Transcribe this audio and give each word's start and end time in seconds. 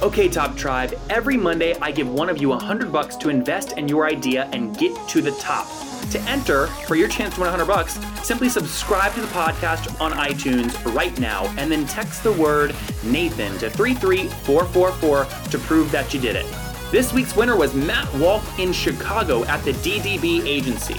Okay, 0.00 0.28
Top 0.28 0.56
Tribe, 0.56 0.96
every 1.10 1.36
Monday 1.36 1.74
I 1.82 1.90
give 1.90 2.08
one 2.08 2.28
of 2.28 2.38
you 2.38 2.52
a 2.52 2.58
hundred 2.58 2.92
bucks 2.92 3.16
to 3.16 3.30
invest 3.30 3.72
in 3.72 3.88
your 3.88 4.06
idea 4.06 4.48
and 4.52 4.78
get 4.78 4.96
to 5.08 5.20
the 5.20 5.32
top. 5.32 5.66
To 6.12 6.20
enter 6.20 6.68
for 6.86 6.94
your 6.94 7.08
chance 7.08 7.34
to 7.34 7.40
win 7.40 7.50
100 7.50 7.66
bucks, 7.66 7.98
simply 8.24 8.48
subscribe 8.48 9.12
to 9.14 9.20
the 9.20 9.26
podcast 9.26 10.00
on 10.00 10.12
iTunes 10.12 10.94
right 10.94 11.18
now 11.18 11.52
and 11.58 11.70
then 11.70 11.84
text 11.88 12.22
the 12.22 12.30
word 12.30 12.76
Nathan 13.02 13.58
to 13.58 13.68
33444 13.70 15.50
to 15.50 15.58
prove 15.58 15.90
that 15.90 16.14
you 16.14 16.20
did 16.20 16.36
it. 16.36 16.46
This 16.92 17.12
week's 17.12 17.34
winner 17.34 17.56
was 17.56 17.74
Matt 17.74 18.12
Walk 18.14 18.44
in 18.60 18.72
Chicago 18.72 19.42
at 19.46 19.64
the 19.64 19.72
DDB 19.72 20.46
agency. 20.46 20.94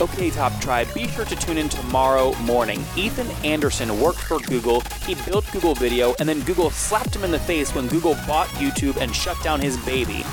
Okay, 0.00 0.30
Top 0.30 0.58
Tribe, 0.62 0.88
be 0.94 1.06
sure 1.08 1.26
to 1.26 1.36
tune 1.36 1.58
in 1.58 1.68
tomorrow 1.68 2.34
morning. 2.38 2.82
Ethan 2.96 3.26
Anderson 3.44 4.00
worked 4.00 4.20
for 4.20 4.38
Google. 4.38 4.80
He 5.04 5.14
built 5.26 5.44
Google 5.52 5.74
Video, 5.74 6.14
and 6.18 6.26
then 6.26 6.40
Google 6.40 6.70
slapped 6.70 7.14
him 7.14 7.22
in 7.22 7.30
the 7.30 7.38
face 7.38 7.74
when 7.74 7.86
Google 7.86 8.14
bought 8.26 8.48
YouTube 8.54 8.96
and 8.96 9.14
shut 9.14 9.36
down 9.42 9.60
his 9.60 9.76
baby. 9.84 10.24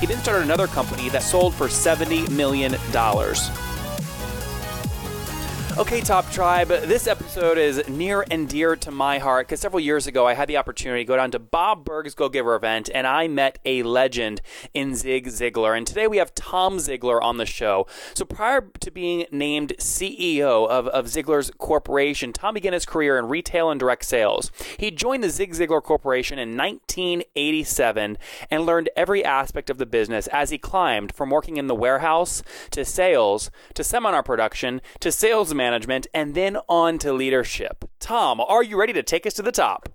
He 0.00 0.06
then 0.06 0.18
started 0.18 0.42
another 0.42 0.66
company 0.66 1.08
that 1.10 1.22
sold 1.22 1.54
for 1.54 1.68
$70 1.68 2.30
million. 2.30 2.72
Okay, 5.82 6.00
Top 6.00 6.30
Tribe, 6.30 6.68
this 6.68 7.08
episode 7.08 7.58
is 7.58 7.88
near 7.88 8.24
and 8.30 8.48
dear 8.48 8.76
to 8.76 8.92
my 8.92 9.18
heart 9.18 9.48
because 9.48 9.58
several 9.58 9.80
years 9.80 10.06
ago 10.06 10.28
I 10.28 10.34
had 10.34 10.48
the 10.48 10.56
opportunity 10.56 11.02
to 11.02 11.08
go 11.08 11.16
down 11.16 11.32
to 11.32 11.40
Bob 11.40 11.84
Burg's 11.84 12.14
Go 12.14 12.28
Giver 12.28 12.54
event 12.54 12.88
and 12.94 13.04
I 13.04 13.26
met 13.26 13.58
a 13.64 13.82
legend 13.82 14.42
in 14.74 14.94
Zig 14.94 15.26
Ziglar. 15.26 15.76
And 15.76 15.84
today 15.84 16.06
we 16.06 16.18
have 16.18 16.36
Tom 16.36 16.76
Ziglar 16.76 17.20
on 17.20 17.38
the 17.38 17.44
show. 17.44 17.88
So 18.14 18.24
prior 18.24 18.70
to 18.78 18.90
being 18.92 19.26
named 19.32 19.72
CEO 19.80 20.68
of, 20.68 20.86
of 20.86 21.06
Ziglar's 21.06 21.50
Corporation, 21.58 22.32
Tom 22.32 22.54
began 22.54 22.74
his 22.74 22.86
career 22.86 23.18
in 23.18 23.26
retail 23.26 23.68
and 23.68 23.80
direct 23.80 24.04
sales. 24.04 24.52
He 24.78 24.92
joined 24.92 25.24
the 25.24 25.30
Zig 25.30 25.52
Ziglar 25.52 25.82
Corporation 25.82 26.38
in 26.38 26.56
1987 26.56 28.18
and 28.52 28.66
learned 28.66 28.88
every 28.94 29.24
aspect 29.24 29.68
of 29.68 29.78
the 29.78 29.86
business 29.86 30.28
as 30.28 30.50
he 30.50 30.58
climbed 30.58 31.12
from 31.12 31.28
working 31.28 31.56
in 31.56 31.66
the 31.66 31.74
warehouse 31.74 32.44
to 32.70 32.84
sales 32.84 33.50
to 33.74 33.82
seminar 33.82 34.22
production 34.22 34.80
to 35.00 35.10
sales 35.10 35.52
management, 35.52 35.71
and 35.72 36.34
then 36.34 36.58
on 36.68 36.98
to 36.98 37.12
leadership. 37.12 37.84
Tom, 37.98 38.40
are 38.40 38.62
you 38.62 38.78
ready 38.78 38.92
to 38.92 39.02
take 39.02 39.26
us 39.26 39.34
to 39.34 39.42
the 39.42 39.52
top? 39.52 39.88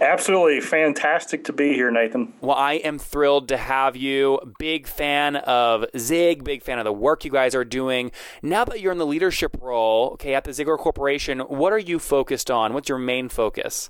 Absolutely 0.00 0.60
fantastic 0.60 1.44
to 1.44 1.52
be 1.52 1.72
here, 1.72 1.90
Nathan. 1.90 2.34
Well, 2.42 2.56
I 2.56 2.74
am 2.74 2.98
thrilled 2.98 3.48
to 3.48 3.56
have 3.56 3.96
you. 3.96 4.38
Big 4.58 4.86
fan 4.86 5.36
of 5.36 5.86
Zig, 5.96 6.44
big 6.44 6.62
fan 6.62 6.78
of 6.78 6.84
the 6.84 6.92
work 6.92 7.24
you 7.24 7.30
guys 7.30 7.54
are 7.54 7.64
doing. 7.64 8.12
Now 8.42 8.66
that 8.66 8.80
you're 8.80 8.92
in 8.92 8.98
the 8.98 9.06
leadership 9.06 9.56
role, 9.60 10.10
okay, 10.14 10.34
at 10.34 10.44
the 10.44 10.50
Ziglar 10.50 10.76
Corporation, 10.76 11.40
what 11.40 11.72
are 11.72 11.78
you 11.78 11.98
focused 11.98 12.50
on? 12.50 12.74
What's 12.74 12.90
your 12.90 12.98
main 12.98 13.30
focus? 13.30 13.88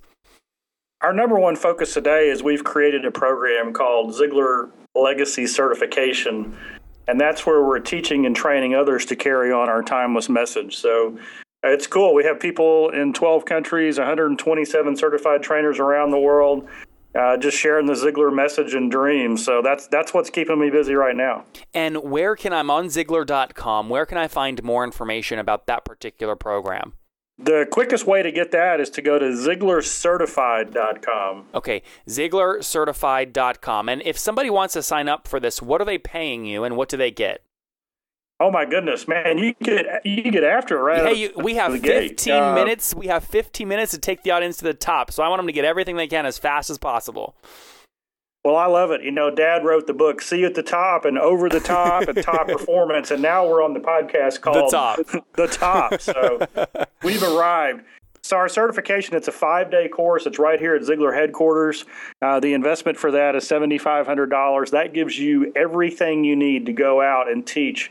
Our 1.00 1.12
number 1.12 1.38
one 1.38 1.56
focus 1.56 1.92
today 1.92 2.28
is 2.28 2.42
we've 2.42 2.64
created 2.64 3.04
a 3.04 3.10
program 3.10 3.72
called 3.72 4.14
Ziglar 4.14 4.70
Legacy 4.94 5.46
Certification 5.46 6.56
and 7.08 7.20
that's 7.20 7.46
where 7.46 7.62
we're 7.62 7.78
teaching 7.78 8.26
and 8.26 8.34
training 8.34 8.74
others 8.74 9.04
to 9.06 9.16
carry 9.16 9.52
on 9.52 9.68
our 9.68 9.82
timeless 9.82 10.28
message. 10.28 10.76
So 10.76 11.18
it's 11.62 11.86
cool. 11.86 12.14
We 12.14 12.24
have 12.24 12.38
people 12.40 12.90
in 12.90 13.12
12 13.12 13.44
countries, 13.44 13.98
127 13.98 14.96
certified 14.96 15.42
trainers 15.42 15.78
around 15.78 16.10
the 16.10 16.18
world. 16.18 16.68
Uh, 17.14 17.34
just 17.36 17.56
sharing 17.56 17.86
the 17.86 17.94
Ziglar 17.94 18.34
message 18.34 18.74
and 18.74 18.90
dream. 18.90 19.38
So 19.38 19.62
that's 19.62 19.86
that's 19.86 20.12
what's 20.12 20.28
keeping 20.28 20.60
me 20.60 20.68
busy 20.68 20.94
right 20.94 21.16
now. 21.16 21.46
And 21.72 21.96
where 22.02 22.36
can 22.36 22.52
I'm 22.52 22.68
on 22.68 22.88
Ziglar.com? 22.88 23.88
Where 23.88 24.04
can 24.04 24.18
I 24.18 24.28
find 24.28 24.62
more 24.62 24.84
information 24.84 25.38
about 25.38 25.66
that 25.66 25.86
particular 25.86 26.36
program? 26.36 26.92
The 27.38 27.66
quickest 27.70 28.06
way 28.06 28.22
to 28.22 28.32
get 28.32 28.50
that 28.52 28.80
is 28.80 28.88
to 28.90 29.02
go 29.02 29.18
to 29.18 29.26
ZiglarCertified.com. 29.26 31.48
Okay, 31.54 31.82
ZiglarCertified.com. 32.08 33.88
And 33.90 34.00
if 34.02 34.18
somebody 34.18 34.48
wants 34.48 34.72
to 34.74 34.82
sign 34.82 35.08
up 35.08 35.26
for 35.28 35.38
this, 35.38 35.60
what 35.60 35.82
are 35.82 35.84
they 35.84 35.98
paying 35.98 36.46
you 36.46 36.64
and 36.64 36.76
what 36.76 36.88
do 36.88 36.96
they 36.96 37.10
get? 37.10 37.42
Oh 38.38 38.50
my 38.50 38.66
goodness, 38.66 39.08
man! 39.08 39.38
You 39.38 39.54
get 39.62 39.86
you 40.04 40.30
get 40.30 40.44
after 40.44 40.76
it 40.76 40.82
right. 40.82 41.06
Hey, 41.06 41.14
you, 41.14 41.32
we 41.36 41.54
have 41.54 41.80
15 41.80 42.34
uh, 42.34 42.54
minutes. 42.54 42.94
We 42.94 43.06
have 43.06 43.24
15 43.24 43.66
minutes 43.66 43.92
to 43.92 43.98
take 43.98 44.24
the 44.24 44.30
audience 44.30 44.58
to 44.58 44.64
the 44.64 44.74
top. 44.74 45.10
So 45.10 45.22
I 45.22 45.28
want 45.28 45.38
them 45.38 45.46
to 45.46 45.54
get 45.54 45.64
everything 45.64 45.96
they 45.96 46.06
can 46.06 46.26
as 46.26 46.36
fast 46.36 46.68
as 46.68 46.76
possible. 46.76 47.34
Well, 48.46 48.54
I 48.54 48.66
love 48.66 48.92
it. 48.92 49.02
You 49.02 49.10
know, 49.10 49.28
Dad 49.28 49.64
wrote 49.64 49.88
the 49.88 49.92
book 49.92 50.22
"See 50.22 50.44
at 50.44 50.54
the 50.54 50.62
Top" 50.62 51.04
and 51.04 51.18
"Over 51.18 51.48
the 51.48 51.58
Top" 51.58 52.02
and 52.02 52.22
"Top 52.22 52.46
Performance," 52.46 53.10
and 53.10 53.20
now 53.20 53.44
we're 53.44 53.60
on 53.60 53.74
the 53.74 53.80
podcast 53.80 54.40
called 54.40 54.70
"The 54.70 54.76
Top." 54.76 55.00
the 55.34 55.48
Top. 55.48 56.00
So 56.00 56.46
we've 57.02 57.24
arrived. 57.24 57.82
So 58.22 58.36
our 58.36 58.48
certification, 58.48 59.16
it's 59.16 59.26
a 59.26 59.32
five-day 59.32 59.88
course. 59.88 60.26
It's 60.26 60.38
right 60.38 60.60
here 60.60 60.76
at 60.76 60.82
Ziglar 60.82 61.12
headquarters. 61.12 61.86
Uh, 62.22 62.38
the 62.38 62.54
investment 62.54 62.96
for 62.96 63.10
that 63.10 63.34
is 63.34 63.44
seventy-five 63.48 64.06
hundred 64.06 64.30
dollars. 64.30 64.70
That 64.70 64.94
gives 64.94 65.18
you 65.18 65.52
everything 65.56 66.22
you 66.22 66.36
need 66.36 66.66
to 66.66 66.72
go 66.72 67.02
out 67.02 67.28
and 67.28 67.44
teach 67.44 67.90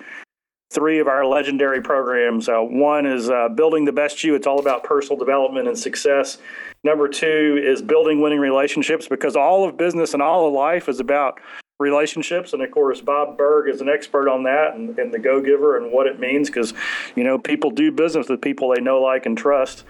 three 0.75 0.99
of 0.99 1.07
our 1.07 1.25
legendary 1.25 1.81
programs. 1.81 2.47
Uh, 2.49 2.59
one 2.59 3.05
is 3.05 3.29
uh, 3.29 3.47
Building 3.49 3.85
the 3.85 3.93
Best 3.93 4.23
You. 4.23 4.35
It's 4.35 4.45
all 4.45 4.59
about 4.59 4.83
personal 4.83 5.17
development 5.17 5.67
and 5.67 5.79
success. 5.79 6.37
Number 6.83 7.07
two 7.07 7.59
is 7.65 7.81
building 7.81 8.21
winning 8.21 8.39
relationships 8.39 9.07
because 9.07 9.35
all 9.35 9.67
of 9.67 9.77
business 9.77 10.13
and 10.13 10.21
all 10.21 10.47
of 10.47 10.53
life 10.53 10.87
is 10.89 10.99
about 10.99 11.39
relationships. 11.79 12.53
And 12.53 12.61
of 12.61 12.69
course, 12.71 13.01
Bob 13.01 13.37
Burg 13.37 13.69
is 13.69 13.81
an 13.81 13.89
expert 13.89 14.29
on 14.29 14.43
that 14.43 14.75
and, 14.75 14.99
and 14.99 15.13
the 15.13 15.19
go 15.19 15.41
giver 15.41 15.77
and 15.77 15.91
what 15.91 16.07
it 16.07 16.19
means 16.19 16.49
because, 16.49 16.73
you 17.15 17.23
know, 17.23 17.39
people 17.39 17.71
do 17.71 17.91
business 17.91 18.29
with 18.29 18.41
people 18.41 18.73
they 18.75 18.81
know, 18.81 19.01
like, 19.01 19.25
and 19.25 19.37
trust. 19.37 19.85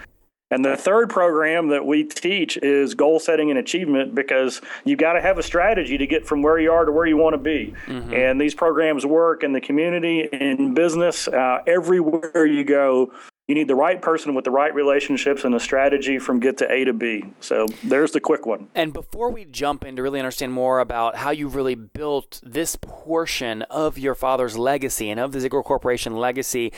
And 0.52 0.64
the 0.64 0.78
third 0.78 1.10
program 1.10 1.70
that 1.70 1.86
we 1.86 2.04
teach 2.04 2.58
is 2.58 2.94
goal 2.94 3.20
setting 3.20 3.50
and 3.50 3.58
achievement 3.60 4.14
because 4.14 4.62
you've 4.84 5.00
got 5.00 5.14
to 5.14 5.22
have 5.22 5.38
a 5.38 5.44
strategy 5.44 5.98
to 5.98 6.06
get 6.06 6.26
from 6.26 6.44
where 6.44 6.60
you 6.60 6.72
are 6.72 6.86
to 6.86 6.92
where 6.92 7.06
you 7.06 7.18
want 7.18 7.34
to 7.34 7.40
be. 7.40 7.74
Mm-hmm. 7.88 8.14
And 8.14 8.40
these 8.40 8.54
programs 8.54 9.06
work 9.06 9.44
in 9.44 9.54
the 9.54 9.62
community, 9.62 10.30
in 10.32 10.74
business, 10.74 11.28
uh, 11.28 11.60
everywhere 11.66 12.46
you 12.46 12.64
go 12.64 13.12
you 13.48 13.54
need 13.54 13.68
the 13.68 13.76
right 13.76 14.02
person 14.02 14.34
with 14.34 14.44
the 14.44 14.52
right 14.52 14.74
relationships 14.74 15.44
and 15.44 15.54
a 15.54 15.60
strategy 15.60 16.18
from 16.18 16.40
get 16.40 16.58
to 16.58 16.72
A 16.72 16.84
to 16.86 16.94
B. 16.94 17.26
So 17.42 17.68
there's 17.84 18.12
the 18.12 18.20
quick 18.20 18.46
one. 18.46 18.70
And 18.74 18.92
before 18.92 19.30
we 19.30 19.46
jump 19.46 19.86
in 19.86 19.96
to 19.98 20.02
really 20.02 20.20
understand 20.20 20.52
more 20.52 20.80
about 20.80 21.16
how 21.16 21.30
you 21.30 21.48
really 21.48 21.76
built 21.76 22.42
this 22.44 22.76
portion 22.76 23.62
of 23.64 24.00
your 24.00 24.16
father's 24.16 24.58
legacy 24.58 25.12
and 25.12 25.20
of 25.20 25.32
the 25.32 25.40
Ziglar 25.40 25.64
Corporation 25.64 26.16
legacy, 26.16 26.74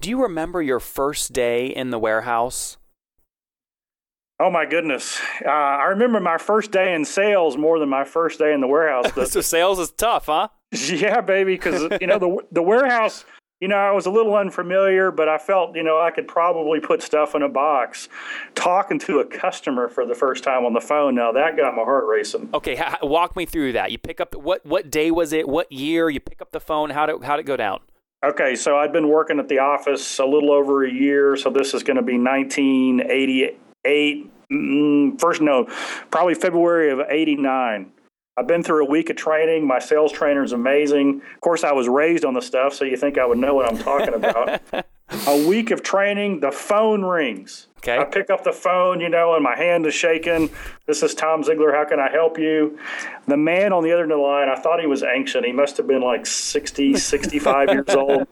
do 0.00 0.10
you 0.10 0.20
remember 0.20 0.60
your 0.60 0.80
first 0.80 1.32
day 1.32 1.66
in 1.66 1.90
the 1.90 1.98
warehouse? 2.00 2.78
Oh 4.40 4.50
my 4.50 4.66
goodness! 4.66 5.20
Uh, 5.44 5.48
I 5.48 5.86
remember 5.86 6.20
my 6.20 6.38
first 6.38 6.70
day 6.70 6.94
in 6.94 7.04
sales 7.04 7.56
more 7.56 7.78
than 7.78 7.88
my 7.88 8.04
first 8.04 8.38
day 8.38 8.52
in 8.52 8.60
the 8.60 8.68
warehouse. 8.68 9.12
so 9.32 9.40
sales 9.40 9.78
is 9.78 9.90
tough, 9.90 10.26
huh? 10.26 10.48
Yeah, 10.72 11.20
baby. 11.22 11.54
Because 11.54 11.90
you 12.00 12.06
know 12.06 12.18
the 12.18 12.36
the 12.52 12.62
warehouse 12.62 13.24
you 13.60 13.66
know, 13.66 13.76
I 13.76 13.90
was 13.90 14.06
a 14.06 14.10
little 14.10 14.36
unfamiliar, 14.36 15.10
but 15.10 15.28
I 15.28 15.36
felt, 15.36 15.74
you 15.74 15.82
know, 15.82 16.00
I 16.00 16.12
could 16.12 16.28
probably 16.28 16.78
put 16.78 17.02
stuff 17.02 17.34
in 17.34 17.42
a 17.42 17.48
box. 17.48 18.08
Talking 18.54 19.00
to 19.00 19.18
a 19.18 19.26
customer 19.26 19.88
for 19.88 20.06
the 20.06 20.14
first 20.14 20.44
time 20.44 20.64
on 20.64 20.74
the 20.74 20.80
phone, 20.80 21.16
now 21.16 21.32
that 21.32 21.56
got 21.56 21.74
my 21.74 21.82
heart 21.82 22.06
racing. 22.06 22.50
Okay, 22.54 22.80
walk 23.02 23.34
me 23.34 23.46
through 23.46 23.72
that. 23.72 23.90
You 23.90 23.98
pick 23.98 24.20
up 24.20 24.36
what 24.36 24.64
what 24.64 24.90
day 24.90 25.10
was 25.10 25.32
it? 25.32 25.48
What 25.48 25.72
year? 25.72 26.08
You 26.08 26.20
pick 26.20 26.40
up 26.40 26.52
the 26.52 26.60
phone. 26.60 26.90
How 26.90 27.06
did 27.06 27.22
how 27.24 27.36
did 27.36 27.42
it 27.42 27.46
go 27.46 27.56
down? 27.56 27.80
Okay, 28.24 28.54
so 28.54 28.76
I'd 28.76 28.92
been 28.92 29.08
working 29.08 29.38
at 29.38 29.48
the 29.48 29.58
office 29.58 30.18
a 30.18 30.24
little 30.24 30.52
over 30.52 30.84
a 30.84 30.92
year, 30.92 31.36
so 31.36 31.50
this 31.50 31.72
is 31.74 31.82
going 31.82 31.96
to 31.96 32.02
be 32.02 32.18
1988. 32.18 33.60
Mm, 33.84 35.20
first, 35.20 35.40
no, 35.40 35.64
probably 36.10 36.34
February 36.34 36.90
of 36.90 37.00
'89. 37.08 37.92
I've 38.38 38.46
been 38.46 38.62
through 38.62 38.86
a 38.86 38.88
week 38.88 39.10
of 39.10 39.16
training. 39.16 39.66
My 39.66 39.80
sales 39.80 40.12
trainer 40.12 40.44
is 40.44 40.52
amazing. 40.52 41.22
Of 41.34 41.40
course, 41.40 41.64
I 41.64 41.72
was 41.72 41.88
raised 41.88 42.24
on 42.24 42.34
the 42.34 42.40
stuff, 42.40 42.72
so 42.72 42.84
you 42.84 42.96
think 42.96 43.18
I 43.18 43.26
would 43.26 43.38
know 43.38 43.54
what 43.54 43.68
I'm 43.68 43.78
talking 43.78 44.14
about. 44.14 44.62
a 45.26 45.46
week 45.48 45.72
of 45.72 45.82
training, 45.82 46.38
the 46.40 46.52
phone 46.52 47.04
rings. 47.04 47.66
Okay. 47.78 47.98
I 47.98 48.04
pick 48.04 48.30
up 48.30 48.44
the 48.44 48.52
phone, 48.52 49.00
you 49.00 49.08
know, 49.08 49.34
and 49.34 49.42
my 49.42 49.56
hand 49.56 49.86
is 49.86 49.94
shaking. 49.94 50.50
This 50.86 51.02
is 51.02 51.14
Tom 51.14 51.42
Ziglar. 51.42 51.72
How 51.72 51.84
can 51.84 51.98
I 51.98 52.10
help 52.10 52.38
you? 52.38 52.78
The 53.26 53.36
man 53.36 53.72
on 53.72 53.82
the 53.82 53.92
other 53.92 54.02
end 54.04 54.12
of 54.12 54.18
the 54.18 54.22
line, 54.22 54.48
I 54.48 54.56
thought 54.56 54.80
he 54.80 54.86
was 54.86 55.02
ancient. 55.02 55.44
He 55.44 55.52
must 55.52 55.76
have 55.76 55.86
been 55.86 56.02
like 56.02 56.24
60, 56.24 56.94
65 56.96 57.70
years 57.70 57.88
old. 57.90 58.28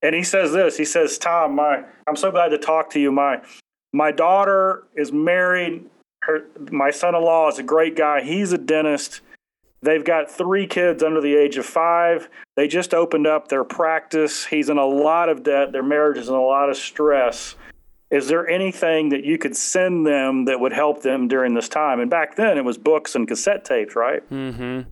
And 0.00 0.14
he 0.14 0.22
says 0.22 0.52
this. 0.52 0.76
He 0.76 0.84
says, 0.84 1.16
"Tom, 1.16 1.56
my 1.56 1.82
I'm 2.06 2.16
so 2.16 2.30
glad 2.30 2.48
to 2.48 2.58
talk 2.58 2.90
to 2.90 3.00
you. 3.00 3.10
My 3.10 3.40
my 3.94 4.10
daughter 4.12 4.84
is 4.94 5.12
married. 5.12 5.88
Her 6.22 6.44
my 6.70 6.90
son-in-law 6.90 7.48
is 7.48 7.58
a 7.58 7.62
great 7.62 7.96
guy. 7.96 8.22
He's 8.22 8.52
a 8.52 8.58
dentist 8.58 9.20
They've 9.84 10.04
got 10.04 10.30
three 10.30 10.66
kids 10.66 11.02
under 11.02 11.20
the 11.20 11.36
age 11.36 11.58
of 11.58 11.66
five. 11.66 12.30
They 12.56 12.68
just 12.68 12.94
opened 12.94 13.26
up 13.26 13.48
their 13.48 13.64
practice. 13.64 14.46
He's 14.46 14.70
in 14.70 14.78
a 14.78 14.86
lot 14.86 15.28
of 15.28 15.42
debt. 15.42 15.72
Their 15.72 15.82
marriage 15.82 16.16
is 16.16 16.28
in 16.28 16.34
a 16.34 16.40
lot 16.40 16.70
of 16.70 16.76
stress. 16.78 17.54
Is 18.10 18.28
there 18.28 18.48
anything 18.48 19.10
that 19.10 19.24
you 19.24 19.36
could 19.36 19.54
send 19.54 20.06
them 20.06 20.46
that 20.46 20.58
would 20.58 20.72
help 20.72 21.02
them 21.02 21.28
during 21.28 21.52
this 21.52 21.68
time? 21.68 22.00
And 22.00 22.08
back 22.08 22.36
then 22.36 22.56
it 22.56 22.64
was 22.64 22.78
books 22.78 23.14
and 23.14 23.28
cassette 23.28 23.66
tapes, 23.66 23.94
right? 23.94 24.28
Mm-hmm. 24.30 24.88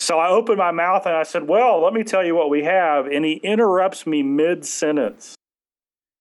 So 0.00 0.18
I 0.18 0.28
opened 0.28 0.58
my 0.58 0.72
mouth 0.72 1.06
and 1.06 1.16
I 1.16 1.22
said, 1.22 1.48
Well, 1.48 1.82
let 1.82 1.94
me 1.94 2.04
tell 2.04 2.24
you 2.24 2.34
what 2.34 2.50
we 2.50 2.64
have. 2.64 3.06
And 3.06 3.24
he 3.24 3.34
interrupts 3.36 4.06
me 4.06 4.22
mid 4.22 4.66
sentence. 4.66 5.35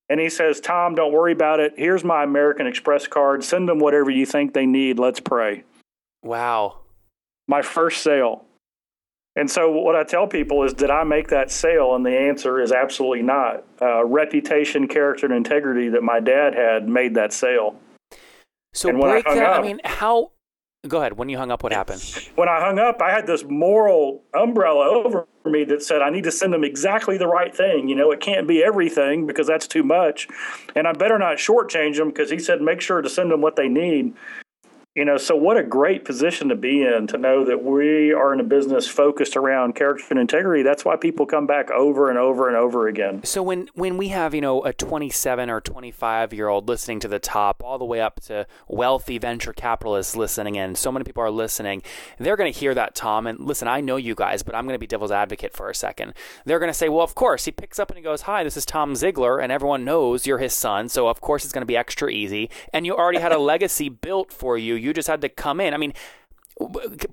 And 0.09 0.19
he 0.19 0.29
says, 0.29 0.59
Tom, 0.59 0.95
don't 0.95 1.11
worry 1.11 1.31
about 1.31 1.59
it. 1.59 1.73
Here's 1.77 2.03
my 2.03 2.23
American 2.23 2.67
Express 2.67 3.07
card. 3.07 3.43
Send 3.43 3.67
them 3.67 3.79
whatever 3.79 4.11
you 4.11 4.25
think 4.25 4.53
they 4.53 4.65
need. 4.65 4.99
Let's 4.99 5.19
pray. 5.19 5.63
Wow 6.23 6.79
my 7.47 7.61
first 7.61 8.01
sale. 8.01 8.45
And 9.37 9.51
so, 9.51 9.69
what 9.69 9.97
I 9.97 10.03
tell 10.03 10.27
people 10.27 10.63
is, 10.63 10.73
did 10.73 10.89
I 10.89 11.03
make 11.03 11.27
that 11.27 11.51
sale? 11.51 11.95
And 11.95 12.05
the 12.05 12.17
answer 12.17 12.61
is 12.61 12.71
absolutely 12.71 13.21
not. 13.21 13.65
Uh, 13.81 14.05
reputation, 14.05 14.87
character, 14.87 15.25
and 15.25 15.35
integrity 15.35 15.89
that 15.89 16.03
my 16.03 16.21
dad 16.21 16.55
had 16.55 16.87
made 16.87 17.15
that 17.15 17.33
sale. 17.33 17.75
So, 18.73 18.91
break 18.93 19.27
I 19.27 19.35
that. 19.35 19.43
Up, 19.43 19.59
I 19.59 19.61
mean, 19.61 19.79
how? 19.83 20.31
Go 20.87 20.99
ahead. 20.99 21.17
When 21.17 21.29
you 21.29 21.37
hung 21.37 21.51
up, 21.51 21.63
what 21.63 21.71
happened? 21.71 22.01
When 22.35 22.47
I 22.47 22.59
hung 22.59 22.79
up, 22.79 23.01
I 23.01 23.11
had 23.11 23.27
this 23.27 23.43
moral 23.43 24.23
umbrella 24.33 24.87
over 24.89 25.27
me 25.45 25.63
that 25.65 25.83
said 25.83 26.01
I 26.01 26.09
need 26.09 26.23
to 26.25 26.31
send 26.31 26.53
them 26.53 26.63
exactly 26.63 27.17
the 27.17 27.27
right 27.27 27.55
thing. 27.55 27.87
You 27.87 27.95
know, 27.95 28.11
it 28.11 28.19
can't 28.19 28.47
be 28.47 28.63
everything 28.63 29.27
because 29.27 29.47
that's 29.47 29.67
too 29.67 29.83
much, 29.83 30.27
and 30.75 30.87
I 30.87 30.93
better 30.93 31.17
not 31.17 31.37
shortchange 31.37 31.97
them 31.97 32.09
because 32.09 32.29
he 32.29 32.39
said 32.39 32.61
make 32.61 32.81
sure 32.81 33.01
to 33.01 33.09
send 33.09 33.31
them 33.31 33.41
what 33.41 33.55
they 33.55 33.67
need 33.67 34.13
you 34.95 35.03
know, 35.03 35.17
so 35.17 35.35
what 35.35 35.57
a 35.57 35.63
great 35.63 36.05
position 36.05 36.47
to 36.47 36.55
be 36.55 36.81
in 36.81 37.05
to 37.07 37.17
know 37.17 37.43
that 37.43 37.61
we 37.61 38.13
are 38.13 38.33
in 38.33 38.39
a 38.39 38.45
business 38.45 38.87
focused 38.87 39.35
around 39.35 39.75
character 39.75 40.05
and 40.09 40.17
integrity. 40.17 40.63
That's 40.63 40.85
why 40.85 40.95
people 40.95 41.25
come 41.25 41.45
back 41.45 41.69
over 41.69 42.09
and 42.09 42.17
over 42.17 42.47
and 42.47 42.55
over 42.55 42.87
again. 42.87 43.21
So 43.25 43.43
when 43.43 43.67
when 43.73 43.97
we 43.97 44.07
have, 44.09 44.33
you 44.33 44.39
know, 44.39 44.63
a 44.63 44.71
27 44.71 45.49
or 45.49 45.59
25 45.59 46.31
year 46.33 46.47
old 46.47 46.69
listening 46.69 47.01
to 47.01 47.09
the 47.09 47.19
top 47.19 47.61
all 47.61 47.77
the 47.77 47.83
way 47.83 47.99
up 47.99 48.21
to 48.21 48.47
wealthy 48.69 49.17
venture 49.17 49.51
capitalists 49.51 50.15
listening 50.15 50.55
in, 50.55 50.75
so 50.75 50.93
many 50.93 51.03
people 51.03 51.21
are 51.21 51.31
listening, 51.31 51.83
they're 52.17 52.37
going 52.37 52.51
to 52.51 52.57
hear 52.57 52.73
that 52.73 52.95
Tom 52.95 53.27
and 53.27 53.37
listen, 53.41 53.67
I 53.67 53.81
know 53.81 53.97
you 53.97 54.15
guys, 54.15 54.43
but 54.43 54.55
I'm 54.55 54.63
going 54.63 54.75
to 54.75 54.79
be 54.79 54.87
devil's 54.87 55.11
advocate 55.11 55.51
for 55.53 55.69
a 55.69 55.75
second. 55.75 56.13
They're 56.45 56.59
going 56.59 56.69
to 56.69 56.73
say, 56.73 56.87
"Well, 56.87 57.03
of 57.03 57.15
course, 57.15 57.43
he 57.43 57.51
picks 57.51 57.79
up 57.79 57.89
and 57.89 57.97
he 57.97 58.03
goes, 58.03 58.21
"Hi, 58.21 58.45
this 58.45 58.55
is 58.55 58.65
Tom 58.65 58.93
Ziglar 58.93 59.43
and 59.43 59.51
everyone 59.51 59.83
knows 59.83 60.25
you're 60.25 60.37
his 60.37 60.53
son, 60.53 60.87
so 60.87 61.09
of 61.09 61.19
course 61.19 61.43
it's 61.43 61.53
going 61.53 61.63
to 61.63 61.65
be 61.65 61.75
extra 61.75 62.09
easy, 62.09 62.49
and 62.71 62.85
you 62.85 62.95
already 62.95 63.19
had 63.19 63.33
a 63.33 63.39
legacy 63.55 63.89
built 63.89 64.31
for 64.31 64.57
you 64.57 64.84
you 64.85 64.93
just 64.93 65.07
had 65.07 65.21
to 65.21 65.29
come 65.29 65.59
in. 65.59 65.73
I 65.73 65.77
mean, 65.77 65.93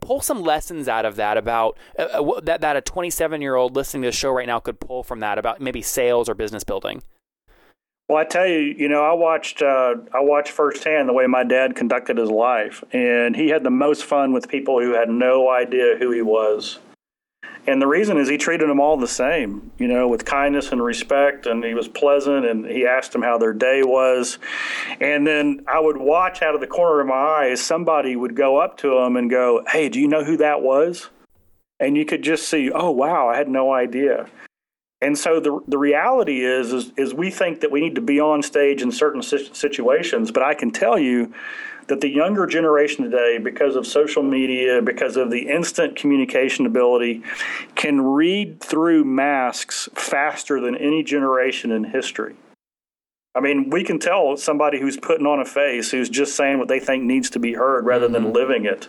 pull 0.00 0.20
some 0.20 0.42
lessons 0.42 0.88
out 0.88 1.04
of 1.04 1.16
that 1.16 1.36
about 1.36 1.76
uh, 1.98 2.02
uh 2.02 2.40
that 2.42 2.60
that 2.60 2.76
a 2.76 2.80
27 2.80 3.42
year 3.42 3.56
old 3.56 3.74
listening 3.74 4.02
to 4.02 4.08
the 4.08 4.12
show 4.12 4.30
right 4.30 4.46
now 4.46 4.60
could 4.60 4.78
pull 4.78 5.02
from 5.02 5.20
that 5.20 5.38
about 5.38 5.60
maybe 5.60 5.82
sales 5.82 6.28
or 6.28 6.34
business 6.34 6.62
building. 6.64 7.02
Well, 8.08 8.18
I 8.18 8.24
tell 8.24 8.46
you, 8.46 8.58
you 8.58 8.88
know, 8.88 9.02
I 9.02 9.14
watched 9.14 9.62
uh, 9.62 9.94
I 10.12 10.20
watched 10.20 10.50
firsthand 10.50 11.08
the 11.08 11.12
way 11.12 11.26
my 11.26 11.44
dad 11.44 11.74
conducted 11.74 12.18
his 12.18 12.30
life, 12.30 12.84
and 12.92 13.34
he 13.34 13.48
had 13.48 13.64
the 13.64 13.70
most 13.70 14.04
fun 14.04 14.32
with 14.32 14.48
people 14.48 14.80
who 14.80 14.92
had 14.92 15.08
no 15.08 15.48
idea 15.48 15.96
who 15.98 16.10
he 16.10 16.22
was. 16.22 16.78
And 17.66 17.80
the 17.80 17.86
reason 17.86 18.18
is 18.18 18.28
he 18.28 18.38
treated 18.38 18.68
them 18.68 18.80
all 18.80 18.96
the 18.96 19.06
same, 19.06 19.70
you 19.78 19.86
know, 19.86 20.08
with 20.08 20.24
kindness 20.24 20.72
and 20.72 20.82
respect. 20.82 21.46
And 21.46 21.64
he 21.64 21.74
was 21.74 21.86
pleasant 21.86 22.44
and 22.44 22.66
he 22.66 22.86
asked 22.86 23.12
them 23.12 23.22
how 23.22 23.38
their 23.38 23.52
day 23.52 23.82
was. 23.84 24.38
And 25.00 25.26
then 25.26 25.64
I 25.68 25.78
would 25.78 25.96
watch 25.96 26.42
out 26.42 26.54
of 26.54 26.60
the 26.60 26.66
corner 26.66 27.00
of 27.00 27.06
my 27.06 27.14
eye 27.14 27.48
as 27.50 27.62
somebody 27.62 28.16
would 28.16 28.34
go 28.34 28.56
up 28.56 28.78
to 28.78 28.98
him 28.98 29.16
and 29.16 29.30
go, 29.30 29.62
Hey, 29.68 29.88
do 29.88 30.00
you 30.00 30.08
know 30.08 30.24
who 30.24 30.36
that 30.38 30.60
was? 30.62 31.10
And 31.78 31.96
you 31.96 32.04
could 32.04 32.22
just 32.22 32.48
see, 32.48 32.70
Oh, 32.72 32.90
wow, 32.90 33.28
I 33.28 33.36
had 33.36 33.48
no 33.48 33.72
idea. 33.72 34.28
And 35.00 35.18
so 35.18 35.40
the, 35.40 35.60
the 35.66 35.78
reality 35.78 36.44
is, 36.44 36.72
is, 36.72 36.92
is 36.96 37.12
we 37.12 37.30
think 37.30 37.60
that 37.60 37.72
we 37.72 37.80
need 37.80 37.96
to 37.96 38.00
be 38.00 38.20
on 38.20 38.40
stage 38.42 38.82
in 38.82 38.92
certain 38.92 39.20
situations, 39.20 40.30
but 40.30 40.44
I 40.44 40.54
can 40.54 40.70
tell 40.70 40.96
you 40.96 41.34
that 41.88 42.00
the 42.00 42.08
younger 42.08 42.46
generation 42.46 43.04
today, 43.04 43.38
because 43.38 43.76
of 43.76 43.86
social 43.86 44.22
media, 44.22 44.80
because 44.82 45.16
of 45.16 45.30
the 45.30 45.48
instant 45.48 45.96
communication 45.96 46.66
ability, 46.66 47.22
can 47.74 48.00
read 48.00 48.60
through 48.60 49.04
masks 49.04 49.88
faster 49.94 50.60
than 50.60 50.76
any 50.76 51.02
generation 51.02 51.70
in 51.70 51.84
history. 51.84 52.34
I 53.34 53.40
mean, 53.40 53.70
we 53.70 53.82
can 53.82 53.98
tell 53.98 54.36
somebody 54.36 54.78
who's 54.78 54.98
putting 54.98 55.26
on 55.26 55.40
a 55.40 55.44
face, 55.46 55.90
who's 55.90 56.10
just 56.10 56.36
saying 56.36 56.58
what 56.58 56.68
they 56.68 56.78
think 56.78 57.02
needs 57.04 57.30
to 57.30 57.38
be 57.38 57.54
heard 57.54 57.86
rather 57.86 58.06
mm-hmm. 58.06 58.24
than 58.24 58.32
living 58.32 58.66
it. 58.66 58.88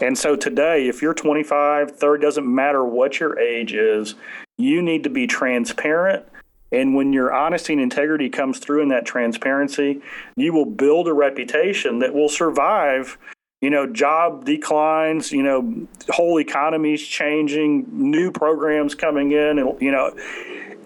And 0.00 0.18
so 0.18 0.36
today, 0.36 0.88
if 0.88 1.00
you're 1.00 1.14
25, 1.14 1.92
30, 1.92 2.22
doesn't 2.22 2.54
matter 2.54 2.84
what 2.84 3.18
your 3.18 3.38
age 3.38 3.72
is, 3.72 4.14
you 4.58 4.82
need 4.82 5.04
to 5.04 5.10
be 5.10 5.26
transparent 5.26 6.26
and 6.72 6.94
when 6.94 7.12
your 7.12 7.32
honesty 7.32 7.74
and 7.74 7.82
integrity 7.82 8.28
comes 8.30 8.58
through 8.58 8.82
in 8.82 8.88
that 8.88 9.04
transparency, 9.04 10.00
you 10.36 10.52
will 10.52 10.64
build 10.64 11.06
a 11.06 11.12
reputation 11.12 11.98
that 11.98 12.14
will 12.14 12.30
survive, 12.30 13.18
you 13.60 13.70
know, 13.70 13.86
job 13.86 14.44
declines, 14.44 15.30
you 15.30 15.42
know, 15.42 15.86
whole 16.08 16.40
economies 16.40 17.06
changing, 17.06 17.86
new 17.92 18.32
programs 18.32 18.94
coming 18.94 19.32
in, 19.32 19.58
and 19.58 19.80
you 19.80 19.92
know, 19.92 20.12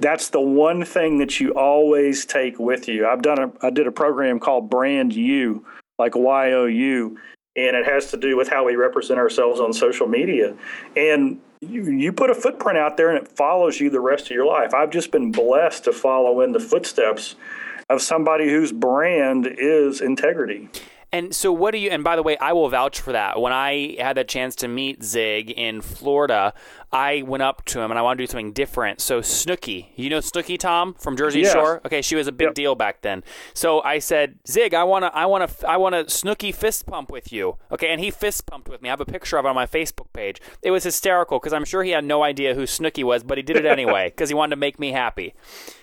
that's 0.00 0.30
the 0.30 0.40
one 0.40 0.84
thing 0.84 1.18
that 1.18 1.40
you 1.40 1.52
always 1.52 2.26
take 2.26 2.58
with 2.58 2.88
you. 2.88 3.06
I've 3.06 3.22
done 3.22 3.38
a 3.38 3.52
I 3.66 3.70
did 3.70 3.86
a 3.86 3.92
program 3.92 4.40
called 4.40 4.68
Brand 4.68 5.14
You, 5.14 5.64
like 5.98 6.16
Y 6.16 6.52
O 6.52 6.66
U, 6.66 7.18
and 7.56 7.76
it 7.76 7.86
has 7.86 8.10
to 8.10 8.16
do 8.16 8.36
with 8.36 8.48
how 8.48 8.64
we 8.64 8.76
represent 8.76 9.18
ourselves 9.18 9.60
on 9.60 9.72
social 9.72 10.08
media. 10.08 10.54
And 10.96 11.40
you, 11.60 11.84
you 11.90 12.12
put 12.12 12.30
a 12.30 12.34
footprint 12.34 12.78
out 12.78 12.96
there 12.96 13.10
and 13.10 13.24
it 13.24 13.28
follows 13.36 13.80
you 13.80 13.90
the 13.90 14.00
rest 14.00 14.26
of 14.26 14.30
your 14.30 14.46
life. 14.46 14.74
I've 14.74 14.90
just 14.90 15.10
been 15.10 15.32
blessed 15.32 15.84
to 15.84 15.92
follow 15.92 16.40
in 16.40 16.52
the 16.52 16.60
footsteps 16.60 17.36
of 17.88 18.02
somebody 18.02 18.48
whose 18.48 18.72
brand 18.72 19.46
is 19.46 20.00
integrity. 20.00 20.68
And 21.12 21.34
so, 21.34 21.52
what 21.52 21.70
do 21.70 21.78
you? 21.78 21.90
And 21.90 22.02
by 22.02 22.16
the 22.16 22.22
way, 22.22 22.36
I 22.38 22.52
will 22.52 22.68
vouch 22.68 23.00
for 23.00 23.12
that. 23.12 23.40
When 23.40 23.52
I 23.52 23.96
had 23.98 24.16
the 24.16 24.24
chance 24.24 24.56
to 24.56 24.68
meet 24.68 25.04
Zig 25.04 25.50
in 25.50 25.80
Florida, 25.80 26.52
I 26.92 27.22
went 27.22 27.42
up 27.42 27.64
to 27.66 27.80
him 27.80 27.90
and 27.90 27.98
I 27.98 28.02
wanted 28.02 28.18
to 28.18 28.22
do 28.22 28.30
something 28.30 28.52
different. 28.52 29.00
So 29.00 29.20
Snooki, 29.20 29.88
you 29.96 30.08
know 30.08 30.18
Snooki 30.18 30.58
Tom 30.58 30.94
from 30.94 31.16
Jersey 31.16 31.40
yes. 31.40 31.52
Shore? 31.52 31.80
Okay, 31.84 32.00
she 32.00 32.14
was 32.14 32.26
a 32.26 32.32
big 32.32 32.46
yep. 32.48 32.54
deal 32.54 32.74
back 32.74 33.02
then. 33.02 33.24
So 33.54 33.82
I 33.82 33.98
said, 33.98 34.38
Zig, 34.46 34.72
I 34.72 34.84
wanna 34.84 35.10
I 35.12 35.26
wanna 35.26 35.48
I 35.66 35.76
wanna 35.78 36.04
Snooki 36.04 36.54
fist 36.54 36.86
pump 36.86 37.10
with 37.10 37.32
you. 37.32 37.56
Okay, 37.72 37.88
and 37.88 38.00
he 38.00 38.10
fist 38.10 38.46
pumped 38.46 38.68
with 38.68 38.82
me. 38.82 38.88
I 38.88 38.92
have 38.92 39.00
a 39.00 39.04
picture 39.04 39.36
of 39.36 39.44
it 39.44 39.48
on 39.48 39.54
my 39.54 39.66
Facebook 39.66 40.12
page. 40.12 40.40
It 40.62 40.70
was 40.70 40.84
hysterical 40.84 41.38
because 41.40 41.52
I'm 41.52 41.64
sure 41.64 41.82
he 41.82 41.90
had 41.90 42.04
no 42.04 42.22
idea 42.22 42.54
who 42.54 42.62
Snooki 42.62 43.02
was, 43.02 43.24
but 43.24 43.36
he 43.36 43.42
did 43.42 43.56
it 43.56 43.66
anyway 43.66 44.10
because 44.10 44.28
he 44.28 44.34
wanted 44.34 44.50
to 44.50 44.60
make 44.60 44.78
me 44.78 44.92
happy. 44.92 45.34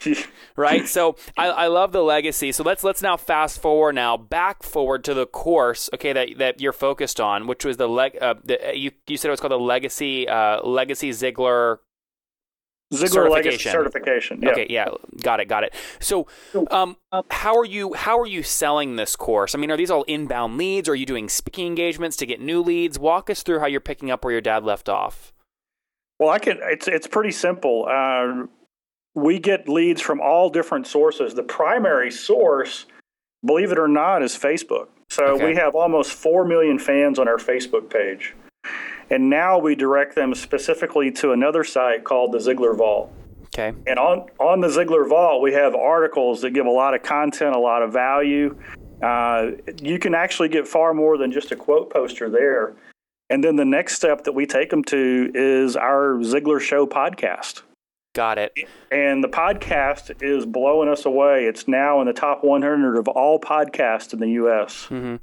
right? 0.56 0.88
So 0.88 1.18
I, 1.38 1.48
I 1.48 1.68
love 1.68 1.92
the 1.92 2.04
legacy. 2.04 2.52
So 2.54 2.64
let's 2.64 2.84
let's 2.84 3.02
now 3.02 3.18
fast 3.18 3.62
forward 3.62 3.96
now, 3.96 4.16
back 4.16 4.64
forward 4.64 5.04
to 5.04 5.14
the 5.14 5.26
course, 5.26 5.90
okay, 5.94 6.14
that 6.14 6.30
that 6.38 6.62
you're 6.62 6.72
focused 6.72 7.20
on, 7.20 7.46
which 7.46 7.66
was 7.66 7.76
the 7.76 7.90
leg 7.90 8.18
uh, 8.22 8.36
the, 8.44 8.72
you 8.74 8.92
you 9.08 9.18
said 9.18 9.28
it 9.28 9.32
was 9.32 9.42
called 9.42 9.52
the 9.52 9.60
legacy 9.60 10.28
uh 10.30 10.62
legacy 10.62 10.93
Legacy 11.02 11.10
Ziglar 11.12 11.80
Ziglar 12.94 13.10
certification. 13.10 13.32
Legacy 13.32 13.70
certification. 13.70 14.42
Yeah. 14.42 14.50
Okay, 14.52 14.68
yeah, 14.70 14.88
got 15.22 15.40
it, 15.40 15.48
got 15.48 15.64
it. 15.64 15.74
So, 16.00 16.28
um, 16.70 16.98
how 17.32 17.58
are 17.58 17.66
you 17.66 17.94
how 17.94 18.20
are 18.20 18.28
you 18.28 18.44
selling 18.44 18.96
this 18.98 19.16
course? 19.16 19.56
I 19.56 19.58
mean, 19.58 19.72
are 19.72 19.78
these 19.78 19.90
all 19.90 20.04
inbound 20.04 20.58
leads? 20.58 20.88
Or 20.88 20.92
are 20.92 20.96
you 20.96 21.06
doing 21.06 21.30
speaking 21.30 21.66
engagements 21.66 22.18
to 22.18 22.26
get 22.26 22.40
new 22.40 22.62
leads? 22.62 23.00
Walk 23.00 23.30
us 23.30 23.42
through 23.42 23.60
how 23.60 23.66
you're 23.66 23.82
picking 23.82 24.12
up 24.12 24.24
where 24.24 24.32
your 24.32 24.42
dad 24.42 24.64
left 24.64 24.90
off. 24.90 25.34
Well, 26.20 26.30
I 26.30 26.40
can. 26.40 26.60
It's 26.62 26.88
it's 26.88 27.08
pretty 27.08 27.32
simple. 27.32 27.88
Uh, 27.90 28.46
we 29.16 29.40
get 29.40 29.68
leads 29.68 30.02
from 30.02 30.22
all 30.22 30.50
different 30.50 30.86
sources. 30.86 31.34
The 31.34 31.44
primary 31.44 32.12
source, 32.12 32.86
believe 33.44 33.72
it 33.72 33.80
or 33.80 33.88
not, 33.88 34.22
is 34.22 34.38
Facebook. 34.38 34.88
So 35.10 35.26
okay. 35.26 35.46
we 35.48 35.56
have 35.56 35.76
almost 35.76 36.14
four 36.14 36.46
million 36.46 36.78
fans 36.78 37.18
on 37.18 37.28
our 37.28 37.38
Facebook 37.38 37.90
page. 37.90 38.36
And 39.14 39.30
now 39.30 39.60
we 39.60 39.76
direct 39.76 40.16
them 40.16 40.34
specifically 40.34 41.12
to 41.12 41.34
another 41.34 41.64
site 41.64 42.04
called 42.04 42.32
the 42.32 42.40
Ziglar 42.40 42.76
Vault. 42.76 43.14
Okay. 43.46 43.72
And 43.86 44.00
on, 44.00 44.26
on 44.40 44.60
the 44.60 44.70
Ziglar 44.70 45.08
Vault, 45.08 45.44
we 45.44 45.54
have 45.54 45.76
articles 45.76 46.42
that 46.42 46.50
give 46.50 46.66
a 46.66 46.72
lot 46.72 46.96
of 46.96 47.04
content, 47.04 47.56
a 47.56 47.60
lot 47.60 47.84
of 47.84 47.94
value. 47.94 48.58
Uh, 49.04 49.52
you 49.80 50.00
can 50.00 50.16
actually 50.16 50.50
get 50.50 50.68
far 50.68 50.96
more 50.96 51.20
than 51.20 51.32
just 51.32 51.52
a 51.52 51.56
quote 51.56 51.92
poster 51.92 52.28
there. 52.28 52.74
And 53.30 53.44
then 53.44 53.56
the 53.56 53.66
next 53.66 53.98
step 53.98 54.24
that 54.24 54.32
we 54.32 54.48
take 54.48 54.72
them 54.72 54.84
to 54.86 55.32
is 55.36 55.76
our 55.76 56.16
Ziglar 56.16 56.60
Show 56.60 56.88
podcast. 56.88 57.62
Got 58.16 58.40
it. 58.40 58.54
And 58.92 59.24
the 59.24 59.28
podcast 59.28 60.24
is 60.24 60.48
blowing 60.48 60.90
us 60.90 61.06
away. 61.06 61.46
It's 61.46 61.68
now 61.68 62.02
in 62.02 62.08
the 62.08 62.14
top 62.14 62.44
100 62.44 62.98
of 62.98 63.08
all 63.08 63.40
podcasts 63.40 64.12
in 64.12 64.20
the 64.20 64.30
U.S. 64.30 64.88
Mm-hmm. 64.90 65.18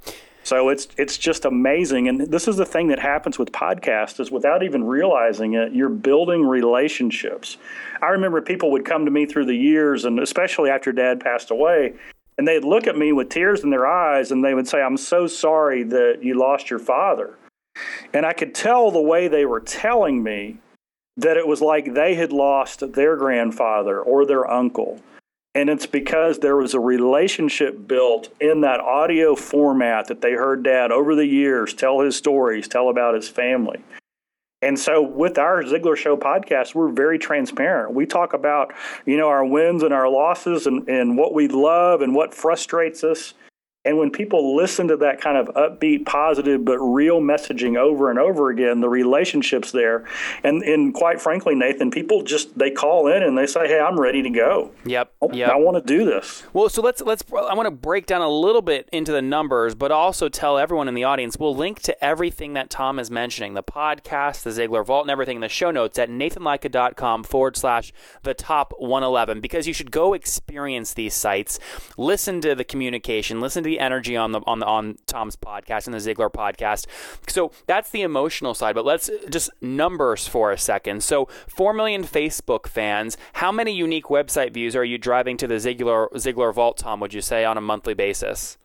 So 0.50 0.68
it's 0.68 0.88
it's 0.96 1.16
just 1.16 1.44
amazing, 1.44 2.08
and 2.08 2.22
this 2.22 2.48
is 2.48 2.56
the 2.56 2.66
thing 2.66 2.88
that 2.88 2.98
happens 2.98 3.38
with 3.38 3.52
podcasts 3.52 4.18
is 4.18 4.32
without 4.32 4.64
even 4.64 4.82
realizing 4.82 5.54
it, 5.54 5.72
you're 5.72 5.88
building 5.88 6.44
relationships. 6.44 7.56
I 8.02 8.08
remember 8.08 8.42
people 8.42 8.72
would 8.72 8.84
come 8.84 9.04
to 9.04 9.12
me 9.12 9.26
through 9.26 9.44
the 9.44 9.54
years, 9.54 10.04
and 10.04 10.18
especially 10.18 10.68
after 10.68 10.90
Dad 10.90 11.20
passed 11.20 11.52
away, 11.52 11.94
and 12.36 12.48
they'd 12.48 12.64
look 12.64 12.88
at 12.88 12.98
me 12.98 13.12
with 13.12 13.28
tears 13.28 13.62
in 13.62 13.70
their 13.70 13.86
eyes, 13.86 14.32
and 14.32 14.44
they 14.44 14.54
would 14.54 14.66
say, 14.66 14.82
"I'm 14.82 14.96
so 14.96 15.28
sorry 15.28 15.84
that 15.84 16.24
you 16.24 16.34
lost 16.34 16.68
your 16.68 16.80
father." 16.80 17.34
And 18.12 18.26
I 18.26 18.32
could 18.32 18.52
tell 18.52 18.90
the 18.90 19.00
way 19.00 19.28
they 19.28 19.46
were 19.46 19.60
telling 19.60 20.20
me 20.20 20.56
that 21.16 21.36
it 21.36 21.46
was 21.46 21.62
like 21.62 21.94
they 21.94 22.16
had 22.16 22.32
lost 22.32 22.94
their 22.94 23.14
grandfather 23.14 24.00
or 24.00 24.26
their 24.26 24.50
uncle. 24.50 24.98
And 25.54 25.68
it's 25.68 25.86
because 25.86 26.38
there 26.38 26.56
was 26.56 26.74
a 26.74 26.80
relationship 26.80 27.88
built 27.88 28.28
in 28.40 28.60
that 28.60 28.78
audio 28.78 29.34
format 29.34 30.06
that 30.06 30.20
they 30.20 30.32
heard 30.32 30.62
dad 30.62 30.92
over 30.92 31.16
the 31.16 31.26
years 31.26 31.74
tell 31.74 32.00
his 32.00 32.14
stories, 32.14 32.68
tell 32.68 32.88
about 32.88 33.14
his 33.14 33.28
family. 33.28 33.82
And 34.62 34.78
so 34.78 35.02
with 35.02 35.38
our 35.38 35.62
Ziglar 35.62 35.96
Show 35.96 36.16
podcast, 36.16 36.74
we're 36.74 36.92
very 36.92 37.18
transparent. 37.18 37.94
We 37.94 38.06
talk 38.06 38.34
about, 38.34 38.72
you 39.06 39.16
know, 39.16 39.28
our 39.28 39.44
wins 39.44 39.82
and 39.82 39.92
our 39.92 40.08
losses 40.08 40.66
and, 40.66 40.86
and 40.88 41.16
what 41.16 41.32
we 41.32 41.48
love 41.48 42.02
and 42.02 42.14
what 42.14 42.34
frustrates 42.34 43.02
us. 43.02 43.34
And 43.82 43.96
when 43.96 44.10
people 44.10 44.54
listen 44.56 44.88
to 44.88 44.96
that 44.98 45.22
kind 45.22 45.38
of 45.38 45.54
upbeat, 45.54 46.04
positive, 46.04 46.66
but 46.66 46.78
real 46.78 47.20
messaging 47.20 47.78
over 47.78 48.10
and 48.10 48.18
over 48.18 48.50
again, 48.50 48.82
the 48.82 48.90
relationships 48.90 49.72
there, 49.72 50.04
and 50.44 50.62
and 50.62 50.92
quite 50.92 51.18
frankly, 51.18 51.54
Nathan, 51.54 51.90
people 51.90 52.22
just 52.22 52.58
they 52.58 52.70
call 52.70 53.06
in 53.06 53.22
and 53.22 53.38
they 53.38 53.46
say, 53.46 53.66
"Hey, 53.66 53.80
I'm 53.80 53.98
ready 53.98 54.22
to 54.22 54.28
go. 54.28 54.70
Yep. 54.84 55.12
I, 55.22 55.26
Yep. 55.32 55.50
I 55.50 55.56
want 55.56 55.78
to 55.78 55.82
do 55.82 56.04
this." 56.04 56.42
Well, 56.52 56.68
so 56.68 56.82
let's 56.82 57.00
let's. 57.00 57.24
I 57.32 57.54
want 57.54 57.68
to 57.68 57.70
break 57.70 58.04
down 58.04 58.20
a 58.20 58.28
little 58.28 58.60
bit 58.60 58.86
into 58.92 59.12
the 59.12 59.22
numbers, 59.22 59.74
but 59.74 59.90
also 59.90 60.28
tell 60.28 60.58
everyone 60.58 60.86
in 60.86 60.94
the 60.94 61.04
audience. 61.04 61.38
We'll 61.38 61.56
link 61.56 61.80
to 61.80 62.04
everything 62.04 62.52
that 62.52 62.68
Tom 62.68 62.98
is 62.98 63.10
mentioning, 63.10 63.54
the 63.54 63.62
podcast, 63.62 64.42
the 64.42 64.50
Ziglar 64.50 64.84
Vault, 64.84 65.04
and 65.04 65.10
everything 65.10 65.36
in 65.36 65.40
the 65.40 65.48
show 65.48 65.70
notes 65.70 65.98
at 65.98 66.10
nathanlatka.com 66.10 67.24
forward 67.24 67.56
slash 67.56 67.94
the 68.24 68.34
top 68.34 68.74
111 68.78 69.40
because 69.40 69.66
you 69.66 69.72
should 69.72 69.90
go 69.90 70.12
experience 70.12 70.92
these 70.92 71.14
sites, 71.14 71.58
listen 71.96 72.42
to 72.42 72.54
the 72.54 72.64
communication, 72.64 73.40
listen 73.40 73.62
to 73.64 73.69
the 73.70 73.78
energy 73.78 74.16
on 74.16 74.32
the 74.32 74.40
on 74.46 74.58
the 74.58 74.66
on 74.66 74.98
Tom's 75.06 75.36
podcast 75.36 75.86
and 75.86 75.94
the 75.94 75.98
Ziglar 75.98 76.30
podcast. 76.30 76.86
So 77.28 77.52
that's 77.66 77.90
the 77.90 78.02
emotional 78.02 78.52
side. 78.52 78.74
But 78.74 78.84
let's 78.84 79.08
just 79.28 79.50
numbers 79.62 80.26
for 80.26 80.50
a 80.50 80.58
second. 80.58 81.04
So 81.04 81.26
four 81.46 81.72
million 81.72 82.02
Facebook 82.02 82.66
fans. 82.66 83.16
How 83.34 83.52
many 83.52 83.72
unique 83.72 84.06
website 84.06 84.52
views 84.52 84.74
are 84.74 84.84
you 84.84 84.98
driving 84.98 85.36
to 85.36 85.46
the 85.46 85.54
Ziglar 85.54 86.10
Ziglar 86.14 86.52
Vault, 86.52 86.78
Tom? 86.78 86.98
Would 87.00 87.14
you 87.14 87.20
say 87.20 87.44
on 87.44 87.56
a 87.56 87.60
monthly 87.60 87.94
basis? 87.94 88.58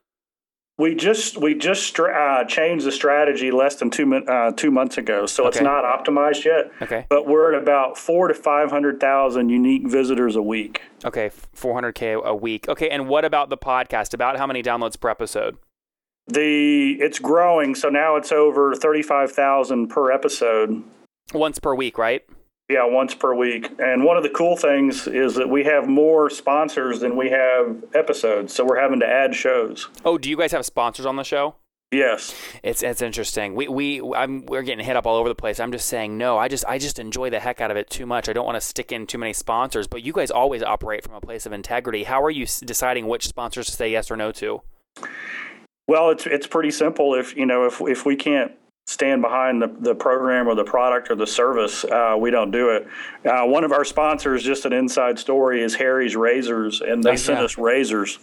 We 0.77 0.93
just 0.93 1.37
we 1.37 1.55
just 1.55 1.97
uh, 1.97 2.43
changed 2.43 2.85
the 2.85 2.91
strategy 2.91 3.49
less 3.49 3.75
than 3.75 3.89
two 3.89 4.13
uh, 4.13 4.51
two 4.51 4.71
months 4.71 4.97
ago, 4.97 5.25
so 5.25 5.47
it's 5.47 5.61
not 5.61 5.85
optimized 5.85 6.43
yet. 6.43 6.69
Okay. 6.81 7.05
But 7.07 7.27
we're 7.27 7.53
at 7.53 7.61
about 7.61 7.97
four 7.97 8.27
to 8.27 8.33
five 8.33 8.71
hundred 8.71 8.99
thousand 8.99 9.49
unique 9.49 9.87
visitors 9.87 10.35
a 10.35 10.41
week. 10.41 10.81
Okay, 11.05 11.31
400k 11.55 12.21
a 12.21 12.35
week. 12.35 12.67
Okay, 12.67 12.89
and 12.89 13.07
what 13.07 13.23
about 13.23 13.49
the 13.49 13.57
podcast? 13.57 14.13
About 14.13 14.37
how 14.37 14.45
many 14.45 14.61
downloads 14.61 14.99
per 14.99 15.09
episode? 15.09 15.57
The 16.27 16.97
it's 16.99 17.19
growing, 17.19 17.73
so 17.73 17.87
now 17.87 18.17
it's 18.17 18.33
over 18.33 18.75
thirty 18.75 19.01
five 19.01 19.31
thousand 19.31 19.87
per 19.87 20.11
episode. 20.11 20.83
Once 21.33 21.57
per 21.57 21.73
week, 21.73 21.97
right? 21.97 22.25
Yeah, 22.67 22.85
once 22.85 23.13
per 23.13 23.35
week. 23.35 23.71
And 23.77 24.03
one 24.03 24.17
of 24.17 24.23
the 24.23 24.29
cool 24.29 24.57
things 24.57 25.07
is 25.07 25.35
that 25.35 25.49
we 25.49 25.63
have 25.65 25.87
more 25.87 26.31
sponsors 26.31 26.99
than 26.99 27.15
we 27.15 27.29
have 27.29 27.83
episodes, 27.93 28.53
so 28.53 28.65
we're 28.65 28.81
having 28.81 28.99
to 29.01 29.07
add 29.07 29.35
shows. 29.35 29.87
Oh, 30.03 30.17
do 30.17 30.29
you 30.29 30.37
guys 30.37 30.51
have 30.51 30.65
sponsors 30.65 31.05
on 31.05 31.15
the 31.15 31.23
show? 31.23 31.55
Yes. 31.91 32.35
It's 32.63 32.81
it's 32.81 33.01
interesting. 33.01 33.53
We 33.53 33.67
we 33.67 34.01
I'm 34.15 34.45
we're 34.47 34.63
getting 34.63 34.83
hit 34.83 34.95
up 34.95 35.05
all 35.05 35.15
over 35.15 35.29
the 35.29 35.35
place. 35.35 35.59
I'm 35.59 35.71
just 35.71 35.87
saying 35.87 36.17
no. 36.17 36.37
I 36.37 36.47
just 36.47 36.65
I 36.65 36.79
just 36.79 36.97
enjoy 36.97 37.29
the 37.29 37.39
heck 37.39 37.61
out 37.61 37.69
of 37.69 37.77
it 37.77 37.89
too 37.89 38.07
much. 38.07 38.27
I 38.27 38.33
don't 38.33 38.45
want 38.45 38.55
to 38.55 38.61
stick 38.61 38.91
in 38.91 39.05
too 39.05 39.19
many 39.19 39.33
sponsors. 39.33 39.87
But 39.87 40.03
you 40.03 40.11
guys 40.11 40.31
always 40.31 40.63
operate 40.63 41.03
from 41.03 41.13
a 41.13 41.21
place 41.21 41.45
of 41.45 41.53
integrity. 41.53 42.03
How 42.03 42.21
are 42.23 42.31
you 42.31 42.47
deciding 42.47 43.07
which 43.07 43.27
sponsors 43.27 43.67
to 43.67 43.71
say 43.71 43.91
yes 43.91 44.09
or 44.09 44.17
no 44.17 44.31
to? 44.33 44.61
Well, 45.87 46.09
it's 46.09 46.25
it's 46.25 46.47
pretty 46.47 46.71
simple. 46.71 47.13
If 47.13 47.37
you 47.37 47.45
know 47.45 47.65
if 47.65 47.79
if 47.81 48.05
we 48.05 48.15
can't 48.15 48.51
stand 48.87 49.21
behind 49.21 49.61
the, 49.61 49.67
the 49.79 49.95
program 49.95 50.47
or 50.47 50.55
the 50.55 50.63
product 50.63 51.09
or 51.09 51.15
the 51.15 51.27
service, 51.27 51.83
uh, 51.85 52.15
we 52.17 52.29
don't 52.31 52.51
do 52.51 52.69
it. 52.69 52.87
Uh, 53.25 53.45
one 53.45 53.63
of 53.63 53.71
our 53.71 53.83
sponsors, 53.83 54.43
just 54.43 54.65
an 54.65 54.73
inside 54.73 55.17
story, 55.17 55.61
is 55.61 55.75
Harry's 55.75 56.15
Razors, 56.15 56.81
and 56.81 57.03
they 57.03 57.11
Oh, 57.11 57.15
send 57.15 57.39
yeah. 57.39 57.45
us 57.45 57.57
razors. 57.57 58.19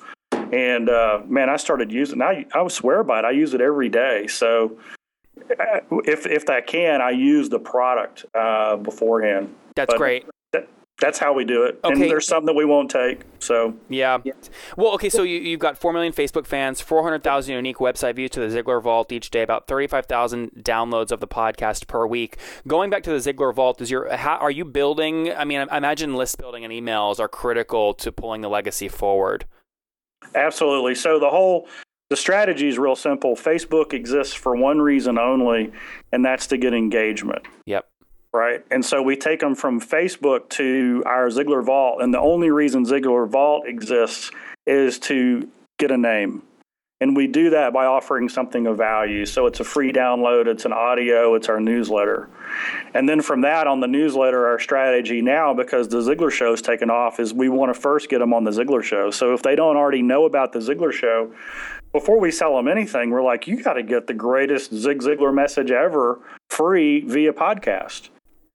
And 0.52 0.88
uh, 0.88 1.20
man, 1.26 1.48
I 1.48 1.56
started 1.56 1.90
using. 1.90 2.20
I 2.22 2.46
I 2.54 2.66
swear 2.68 3.02
by 3.02 3.20
it. 3.20 3.24
I 3.24 3.30
use 3.30 3.54
it 3.54 3.60
every 3.60 3.88
day. 3.88 4.26
So 4.26 4.78
uh, 5.58 5.80
if 6.04 6.26
if 6.26 6.48
I 6.48 6.60
can, 6.60 7.00
I 7.00 7.10
use 7.10 7.48
the 7.48 7.58
product 7.58 8.26
uh, 8.34 8.76
beforehand. 8.76 9.54
That's 9.74 9.92
But 9.92 9.98
great. 9.98 10.26
That, 10.52 10.68
that's 11.02 11.18
how 11.18 11.32
we 11.32 11.44
do 11.44 11.64
it. 11.64 11.80
And 11.82 12.00
there's 12.00 12.26
some 12.26 12.46
that 12.46 12.54
we 12.54 12.64
won't 12.64 12.88
take. 12.88 13.22
So 13.40 13.74
Yeah. 13.88 14.18
Well, 14.76 14.94
okay, 14.94 15.08
so 15.08 15.24
you, 15.24 15.40
you've 15.40 15.58
got 15.58 15.76
4 15.76 15.92
million 15.92 16.12
Facebook 16.12 16.46
fans, 16.46 16.80
400,000 16.80 17.52
unique 17.54 17.78
website 17.78 18.14
views 18.14 18.30
to 18.30 18.40
the 18.40 18.62
Ziglar 18.62 18.80
Vault 18.80 19.10
each 19.10 19.30
day, 19.30 19.42
about 19.42 19.66
35,000 19.66 20.52
downloads 20.60 21.10
of 21.10 21.18
the 21.18 21.26
podcast 21.26 21.88
per 21.88 22.06
week. 22.06 22.36
Going 22.68 22.88
back 22.88 23.02
to 23.02 23.10
the 23.10 23.16
Ziglar 23.16 23.52
Vault, 23.52 23.80
is 23.80 23.90
your 23.90 24.14
how, 24.16 24.36
are 24.36 24.50
you 24.50 24.64
building? 24.64 25.32
I 25.32 25.44
mean, 25.44 25.66
I 25.68 25.76
imagine 25.76 26.14
list 26.14 26.38
building 26.38 26.64
and 26.64 26.72
emails 26.72 27.18
are 27.18 27.28
critical 27.28 27.94
to 27.94 28.12
pulling 28.12 28.40
the 28.40 28.48
legacy 28.48 28.88
forward. 28.88 29.44
Absolutely. 30.36 30.94
So 30.94 31.18
the 31.18 31.30
whole 31.30 31.66
the 32.10 32.16
strategy 32.16 32.68
is 32.68 32.78
real 32.78 32.94
simple. 32.94 33.34
Facebook 33.34 33.92
exists 33.92 34.34
for 34.34 34.54
one 34.54 34.80
reason 34.80 35.18
only, 35.18 35.72
and 36.12 36.24
that's 36.24 36.46
to 36.48 36.58
get 36.58 36.74
engagement, 36.74 37.46
Yep. 37.64 37.88
Right? 38.34 38.64
And 38.70 38.84
so 38.84 39.02
we 39.02 39.16
take 39.16 39.40
them 39.40 39.54
from 39.54 39.80
Facebook 39.80 40.48
to 40.50 41.02
our 41.04 41.28
Ziglar 41.28 41.62
Vault, 41.62 42.00
and 42.00 42.14
the 42.14 42.20
only 42.20 42.50
reason 42.50 42.86
Ziglar 42.86 43.28
Vault 43.28 43.66
exists 43.66 44.30
is 44.66 44.98
to 45.00 45.48
get 45.78 45.90
a 45.90 45.98
name. 45.98 46.42
And 47.02 47.16
we 47.16 47.26
do 47.26 47.50
that 47.50 47.72
by 47.72 47.84
offering 47.84 48.28
something 48.28 48.64
of 48.68 48.78
value. 48.78 49.26
So 49.26 49.46
it's 49.46 49.58
a 49.58 49.64
free 49.64 49.92
download, 49.92 50.46
it's 50.46 50.64
an 50.64 50.72
audio, 50.72 51.34
it's 51.34 51.48
our 51.48 51.58
newsletter. 51.58 52.30
And 52.94 53.08
then 53.08 53.20
from 53.20 53.40
that 53.40 53.66
on 53.66 53.80
the 53.80 53.88
newsletter, 53.88 54.46
our 54.46 54.60
strategy 54.60 55.20
now, 55.20 55.52
because 55.52 55.88
the 55.88 56.00
Ziglar 56.00 56.30
Show's 56.30 56.62
taken 56.62 56.90
off, 56.90 57.18
is 57.18 57.34
we 57.34 57.48
want 57.48 57.74
to 57.74 57.80
first 57.80 58.08
get 58.08 58.20
them 58.20 58.32
on 58.32 58.44
the 58.44 58.52
Ziglar 58.52 58.84
Show. 58.84 59.10
So 59.10 59.34
if 59.34 59.42
they 59.42 59.56
don't 59.56 59.76
already 59.76 60.00
know 60.00 60.26
about 60.26 60.52
the 60.52 60.60
Ziglar 60.60 60.92
Show, 60.92 61.32
before 61.90 62.20
we 62.20 62.30
sell 62.30 62.54
them 62.54 62.68
anything, 62.68 63.10
we're 63.10 63.24
like, 63.24 63.48
you 63.48 63.60
got 63.64 63.72
to 63.74 63.82
get 63.82 64.06
the 64.06 64.14
greatest 64.14 64.72
Zig 64.72 65.00
Ziglar 65.00 65.34
message 65.34 65.72
ever 65.72 66.20
free 66.50 67.00
via 67.00 67.32
podcast. 67.32 68.10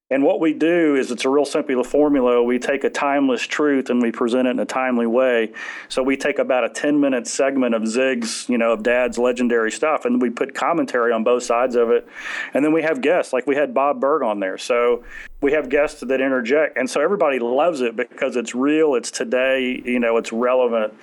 And 0.10 0.24
what 0.24 0.40
we 0.40 0.54
do 0.54 0.96
is 0.96 1.12
it's 1.12 1.26
a 1.26 1.30
real 1.30 1.44
simple 1.44 1.84
formula. 1.84 2.42
We 2.42 2.60
take 2.60 2.86
a 2.86 2.90
timeless 2.90 3.46
truth 3.46 3.90
and 3.90 4.02
we 4.02 4.10
present 4.10 4.48
it 4.48 4.52
in 4.52 4.60
a 4.60 4.66
timely 4.66 5.06
way. 5.06 5.52
So 5.90 6.02
we 6.02 6.16
take 6.16 6.40
about 6.40 6.64
a 6.64 6.70
10 6.70 7.02
minute 7.02 7.28
segment 7.28 7.76
of 7.76 7.86
Zig's, 7.86 8.48
you 8.48 8.58
know, 8.58 8.72
of 8.72 8.84
dad's 8.84 9.18
legendary 9.18 9.70
stuff, 9.70 10.06
and 10.06 10.22
we 10.22 10.30
put 10.30 10.56
commentary 10.56 11.12
on 11.12 11.26
both 11.26 11.44
sides 11.44 11.76
of 11.76 11.90
it. 11.90 12.08
And 12.54 12.64
then 12.64 12.72
we 12.72 12.84
have 12.84 13.02
guests, 13.02 13.34
like 13.34 13.48
we 13.48 13.58
had 13.58 13.74
Bob 13.74 14.00
Burg 14.00 14.24
on 14.24 14.40
there. 14.40 14.58
So 14.58 15.04
we 15.40 15.52
have 15.52 15.70
guests 15.70 16.02
that 16.02 16.20
interject. 16.20 16.78
And 16.78 16.90
so 16.90 17.00
everybody 17.00 17.38
loves 17.38 17.82
it 17.82 17.96
because 17.96 18.36
it's 18.36 18.56
real, 18.56 18.96
it's 18.96 19.12
today, 19.12 19.82
you 19.86 20.00
know, 20.00 20.18
it's 20.18 20.34
relevant. 20.34 20.94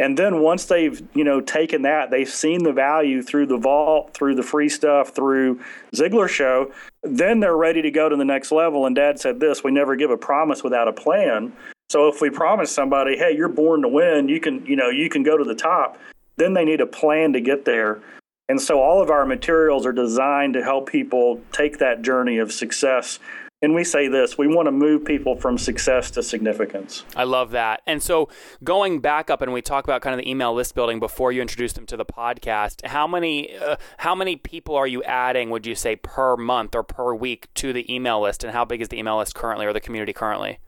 And 0.00 0.18
then 0.18 0.40
once 0.40 0.64
they've, 0.64 1.00
you 1.14 1.22
know, 1.22 1.40
taken 1.40 1.82
that, 1.82 2.10
they've 2.10 2.28
seen 2.28 2.64
the 2.64 2.72
value 2.72 3.22
through 3.22 3.46
the 3.46 3.56
vault, 3.56 4.12
through 4.12 4.34
the 4.34 4.42
free 4.42 4.68
stuff, 4.68 5.14
through 5.14 5.60
Ziglar 5.94 6.28
Show, 6.28 6.72
then 7.02 7.38
they're 7.38 7.56
ready 7.56 7.82
to 7.82 7.90
go 7.90 8.08
to 8.08 8.16
the 8.16 8.24
next 8.24 8.50
level. 8.50 8.86
And 8.86 8.96
dad 8.96 9.20
said 9.20 9.38
this 9.38 9.62
we 9.62 9.70
never 9.70 9.94
give 9.94 10.10
a 10.10 10.16
promise 10.16 10.64
without 10.64 10.88
a 10.88 10.92
plan. 10.92 11.52
So 11.90 12.08
if 12.08 12.20
we 12.20 12.30
promise 12.30 12.74
somebody, 12.74 13.16
hey, 13.16 13.36
you're 13.36 13.48
born 13.48 13.82
to 13.82 13.88
win, 13.88 14.28
you 14.28 14.40
can, 14.40 14.66
you 14.66 14.74
know, 14.74 14.88
you 14.88 15.08
can 15.08 15.22
go 15.22 15.36
to 15.36 15.44
the 15.44 15.54
top, 15.54 15.98
then 16.36 16.54
they 16.54 16.64
need 16.64 16.80
a 16.80 16.86
plan 16.86 17.32
to 17.34 17.40
get 17.40 17.64
there. 17.64 18.00
And 18.48 18.60
so 18.60 18.80
all 18.80 19.00
of 19.00 19.10
our 19.10 19.24
materials 19.24 19.86
are 19.86 19.92
designed 19.92 20.54
to 20.54 20.62
help 20.62 20.88
people 20.88 21.40
take 21.52 21.78
that 21.78 22.02
journey 22.02 22.38
of 22.38 22.52
success. 22.52 23.18
And 23.64 23.74
we 23.74 23.82
say 23.82 24.08
this 24.08 24.36
we 24.36 24.46
want 24.46 24.66
to 24.66 24.72
move 24.72 25.04
people 25.04 25.36
from 25.36 25.56
success 25.56 26.10
to 26.12 26.22
significance. 26.22 27.04
I 27.16 27.24
love 27.24 27.52
that. 27.52 27.80
And 27.86 28.02
so 28.02 28.28
going 28.62 29.00
back 29.00 29.30
up 29.30 29.40
and 29.40 29.54
we 29.54 29.62
talk 29.62 29.84
about 29.84 30.02
kind 30.02 30.12
of 30.12 30.22
the 30.22 30.30
email 30.30 30.52
list 30.52 30.74
building 30.74 31.00
before 31.00 31.32
you 31.32 31.40
introduce 31.40 31.72
them 31.72 31.86
to 31.86 31.96
the 31.96 32.04
podcast, 32.04 32.86
how 32.86 33.06
many 33.06 33.56
uh, 33.56 33.76
how 33.98 34.14
many 34.14 34.36
people 34.36 34.76
are 34.76 34.86
you 34.86 35.02
adding 35.04 35.48
would 35.48 35.66
you 35.66 35.74
say 35.74 35.96
per 35.96 36.36
month 36.36 36.74
or 36.74 36.82
per 36.82 37.14
week 37.14 37.48
to 37.54 37.72
the 37.72 37.92
email 37.92 38.20
list 38.20 38.44
and 38.44 38.52
how 38.52 38.66
big 38.66 38.82
is 38.82 38.88
the 38.88 38.98
email 38.98 39.16
list 39.16 39.34
currently 39.34 39.64
or 39.64 39.72
the 39.72 39.80
community 39.80 40.12
currently? 40.12 40.58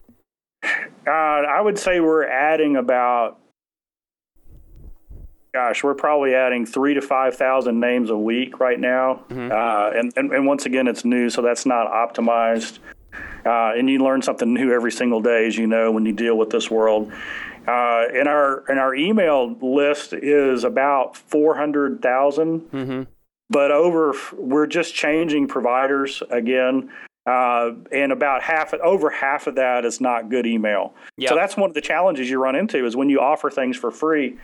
Uh, 0.65 1.11
I 1.11 1.61
would 1.61 1.79
say 1.79 2.01
we're 2.01 2.27
adding 2.27 2.77
about, 2.77 3.39
gosh, 5.57 5.83
we're 5.83 5.95
probably 5.95 6.35
adding 6.35 6.67
three 6.67 6.93
to 6.93 7.01
5,000 7.01 7.81
names 7.81 8.11
a 8.11 8.17
week 8.17 8.61
right 8.61 8.79
now. 8.79 9.25
Uh, 9.51 9.91
and, 9.97 10.13
and, 10.15 10.31
and 10.31 10.47
once 10.47 10.67
again, 10.67 10.87
it's 10.87 11.03
new, 11.03 11.31
so 11.31 11.41
that's 11.41 11.65
not 11.65 11.91
optimized. 11.91 12.79
Uh, 13.47 13.73
and 13.75 13.89
you 13.89 13.99
learn 14.01 14.21
something 14.21 14.53
new 14.53 14.71
every 14.71 14.93
single 14.93 15.23
day, 15.23 15.47
as 15.47 15.57
you 15.57 15.67
know, 15.67 15.91
when 15.91 16.05
you 16.05 16.13
deal 16.13 16.37
with 16.37 16.51
this 16.51 16.71
world. 16.71 17.11
Uh, 17.67 18.05
and 18.15 18.29
our 18.29 18.71
and 18.71 18.79
our 18.79 18.95
email 18.95 19.57
list 19.63 20.13
is 20.13 20.63
about 20.63 21.17
four 21.17 21.57
hundred 21.57 22.01
but 23.49 23.71
over 23.71 24.15
we're 24.35 24.67
just 24.67 24.95
changing 24.95 25.49
providers 25.49 26.23
again. 26.31 26.91
Uh, 27.27 27.73
and 27.91 28.13
about 28.13 28.43
half 28.43 28.73
over 28.75 29.11
half 29.11 29.49
of 29.49 29.57
that 29.57 29.85
is 29.85 30.01
not 30.01 30.29
good 30.29 30.47
email. 30.47 30.95
Yep. 31.17 31.31
So 31.31 31.35
that's 31.35 31.57
one 31.57 31.71
of 31.71 31.75
the 31.75 31.81
challenges 31.81 32.31
you 32.31 32.39
run 32.39 32.55
into 32.55 32.85
is 32.85 32.95
when 32.95 33.09
you 33.09 33.21
offer 33.21 33.51
things 33.51 33.77
for 33.77 33.91
free, 33.91 34.37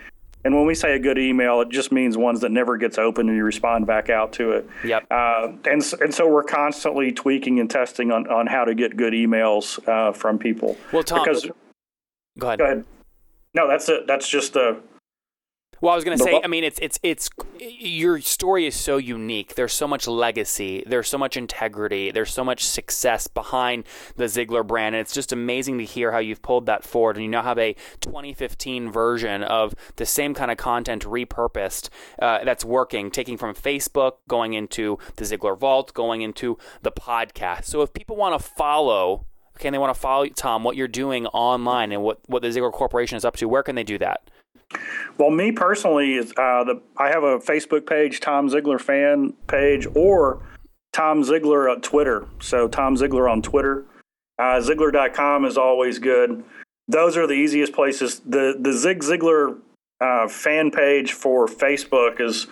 And 0.44 0.54
when 0.56 0.66
we 0.66 0.74
say 0.74 0.94
a 0.94 0.98
good 0.98 1.18
email, 1.18 1.60
it 1.60 1.68
just 1.68 1.92
means 1.92 2.16
ones 2.16 2.40
that 2.40 2.50
never 2.50 2.76
gets 2.76 2.98
opened 2.98 3.28
and 3.28 3.38
you 3.38 3.44
respond 3.44 3.86
back 3.86 4.10
out 4.10 4.32
to 4.34 4.52
it. 4.52 4.68
Yep. 4.84 5.06
Uh, 5.10 5.52
and 5.66 5.94
and 6.00 6.12
so 6.12 6.28
we're 6.28 6.42
constantly 6.42 7.12
tweaking 7.12 7.60
and 7.60 7.70
testing 7.70 8.10
on, 8.10 8.26
on 8.28 8.46
how 8.46 8.64
to 8.64 8.74
get 8.74 8.96
good 8.96 9.12
emails 9.12 9.78
uh, 9.88 10.12
from 10.12 10.38
people. 10.38 10.76
Well, 10.92 11.04
Tom, 11.04 11.24
because 11.24 11.48
go 12.38 12.48
ahead. 12.48 12.58
go 12.58 12.64
ahead. 12.64 12.84
No, 13.54 13.68
that's 13.68 13.88
it. 13.88 14.06
That's 14.06 14.28
just 14.28 14.56
uh, 14.56 14.74
Well, 15.82 15.92
I 15.92 15.96
was 15.96 16.04
going 16.04 16.16
to 16.16 16.22
say. 16.22 16.40
I 16.42 16.46
mean, 16.46 16.62
it's 16.62 16.78
it's 16.80 17.00
it's 17.02 17.28
your 17.58 18.20
story 18.20 18.66
is 18.66 18.78
so 18.78 18.98
unique. 18.98 19.56
There's 19.56 19.72
so 19.72 19.88
much 19.88 20.06
legacy. 20.06 20.84
There's 20.86 21.08
so 21.08 21.18
much 21.18 21.36
integrity. 21.36 22.12
There's 22.12 22.32
so 22.32 22.44
much 22.44 22.64
success 22.64 23.26
behind 23.26 23.82
the 24.14 24.26
Ziglar 24.26 24.64
brand, 24.64 24.94
and 24.94 25.00
it's 25.00 25.12
just 25.12 25.32
amazing 25.32 25.78
to 25.78 25.84
hear 25.84 26.12
how 26.12 26.18
you've 26.18 26.40
pulled 26.40 26.66
that 26.66 26.84
forward. 26.84 27.16
And 27.16 27.24
you 27.24 27.28
now 27.28 27.42
have 27.42 27.58
a 27.58 27.74
2015 28.00 28.92
version 28.92 29.42
of 29.42 29.74
the 29.96 30.06
same 30.06 30.34
kind 30.34 30.52
of 30.52 30.56
content 30.56 31.02
repurposed 31.02 31.88
uh, 32.20 32.44
that's 32.44 32.64
working, 32.64 33.10
taking 33.10 33.36
from 33.36 33.52
Facebook, 33.52 34.18
going 34.28 34.52
into 34.52 35.00
the 35.16 35.24
Ziglar 35.24 35.58
Vault, 35.58 35.92
going 35.94 36.22
into 36.22 36.58
the 36.82 36.92
podcast. 36.92 37.64
So 37.64 37.82
if 37.82 37.92
people 37.92 38.14
want 38.14 38.40
to 38.40 38.48
follow. 38.48 39.26
Okay, 39.56 39.68
and 39.68 39.74
they 39.74 39.78
want 39.78 39.94
to 39.94 40.00
follow 40.00 40.26
Tom, 40.28 40.64
what 40.64 40.76
you're 40.76 40.88
doing 40.88 41.26
online 41.26 41.92
and 41.92 42.02
what, 42.02 42.20
what 42.26 42.40
the 42.40 42.48
Ziglar 42.48 42.72
Corporation 42.72 43.16
is 43.16 43.24
up 43.24 43.36
to. 43.36 43.46
Where 43.46 43.62
can 43.62 43.74
they 43.74 43.84
do 43.84 43.98
that? 43.98 44.22
Well, 45.18 45.30
me 45.30 45.52
personally, 45.52 46.14
is 46.14 46.32
uh, 46.36 46.64
the 46.64 46.80
I 46.96 47.08
have 47.08 47.22
a 47.22 47.38
Facebook 47.38 47.86
page, 47.86 48.20
Tom 48.20 48.48
Ziglar 48.48 48.80
fan 48.80 49.34
page, 49.46 49.86
or 49.94 50.42
Tom 50.92 51.22
Ziglar 51.22 51.70
on 51.70 51.80
Twitter. 51.80 52.26
So 52.40 52.68
Tom 52.68 52.96
Ziglar 52.96 53.30
on 53.30 53.42
Twitter. 53.42 53.84
Uh, 54.38 54.60
Ziglar.com 54.60 55.44
is 55.44 55.56
always 55.58 55.98
good. 55.98 56.42
Those 56.88 57.16
are 57.16 57.26
the 57.26 57.34
easiest 57.34 57.72
places. 57.72 58.20
The 58.20 58.56
the 58.58 58.72
Zig 58.72 59.00
Ziglar 59.00 59.58
uh, 60.00 60.28
fan 60.28 60.70
page 60.70 61.12
for 61.12 61.46
Facebook 61.46 62.20
is 62.20 62.46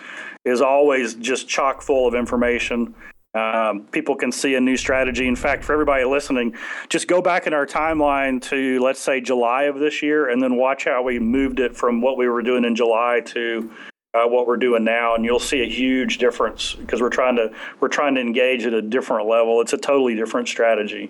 is 0.45 0.61
always 0.61 1.15
just 1.15 1.47
chock 1.47 1.81
full 1.81 2.07
of 2.07 2.15
information. 2.15 2.95
Um, 3.33 3.87
people 3.91 4.15
can 4.15 4.31
see 4.31 4.55
a 4.55 4.61
new 4.61 4.75
strategy. 4.75 5.27
In 5.27 5.37
fact, 5.37 5.63
for 5.63 5.71
everybody 5.71 6.03
listening, 6.03 6.55
just 6.89 7.07
go 7.07 7.21
back 7.21 7.47
in 7.47 7.53
our 7.53 7.65
timeline 7.65 8.41
to 8.43 8.79
let's 8.81 8.99
say 8.99 9.21
July 9.21 9.63
of 9.63 9.79
this 9.79 10.01
year, 10.01 10.29
and 10.29 10.43
then 10.43 10.57
watch 10.57 10.85
how 10.85 11.01
we 11.01 11.17
moved 11.17 11.59
it 11.59 11.75
from 11.75 12.01
what 12.01 12.17
we 12.17 12.27
were 12.27 12.41
doing 12.41 12.65
in 12.65 12.75
July 12.75 13.21
to 13.27 13.71
uh, 14.13 14.25
what 14.25 14.47
we're 14.47 14.57
doing 14.57 14.83
now, 14.83 15.15
and 15.15 15.23
you'll 15.23 15.39
see 15.39 15.61
a 15.61 15.69
huge 15.69 16.17
difference 16.17 16.75
because 16.75 17.01
we're 17.01 17.09
trying 17.09 17.37
to 17.37 17.53
we're 17.79 17.87
trying 17.87 18.15
to 18.15 18.21
engage 18.21 18.65
at 18.65 18.73
a 18.73 18.81
different 18.81 19.27
level. 19.27 19.61
It's 19.61 19.73
a 19.73 19.77
totally 19.77 20.15
different 20.15 20.49
strategy. 20.49 21.09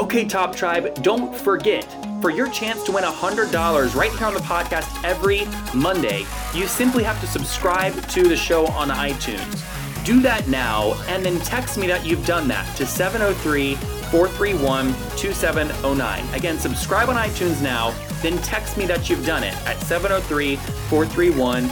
Okay, 0.00 0.24
Top 0.24 0.56
Tribe, 0.56 1.00
don't 1.02 1.34
forget 1.34 2.03
for 2.24 2.30
your 2.30 2.48
chance 2.48 2.82
to 2.82 2.90
win 2.90 3.04
$100 3.04 3.94
right 3.94 4.10
here 4.12 4.26
on 4.26 4.32
the 4.32 4.40
podcast 4.40 5.04
every 5.04 5.44
Monday, 5.78 6.24
you 6.54 6.66
simply 6.66 7.04
have 7.04 7.20
to 7.20 7.26
subscribe 7.26 7.92
to 8.08 8.22
the 8.22 8.34
show 8.34 8.66
on 8.68 8.88
iTunes. 8.88 9.62
Do 10.06 10.22
that 10.22 10.48
now 10.48 10.94
and 11.06 11.22
then 11.22 11.38
text 11.40 11.76
me 11.76 11.86
that 11.86 12.06
you've 12.06 12.24
done 12.24 12.48
that 12.48 12.64
to 12.76 12.86
703 12.86 13.74
431 13.74 14.86
2709. 15.18 16.34
Again, 16.34 16.58
subscribe 16.58 17.10
on 17.10 17.16
iTunes 17.16 17.60
now, 17.60 17.94
then 18.22 18.38
text 18.38 18.78
me 18.78 18.86
that 18.86 19.10
you've 19.10 19.26
done 19.26 19.44
it 19.44 19.54
at 19.66 19.78
703 19.82 20.56
431 20.56 21.64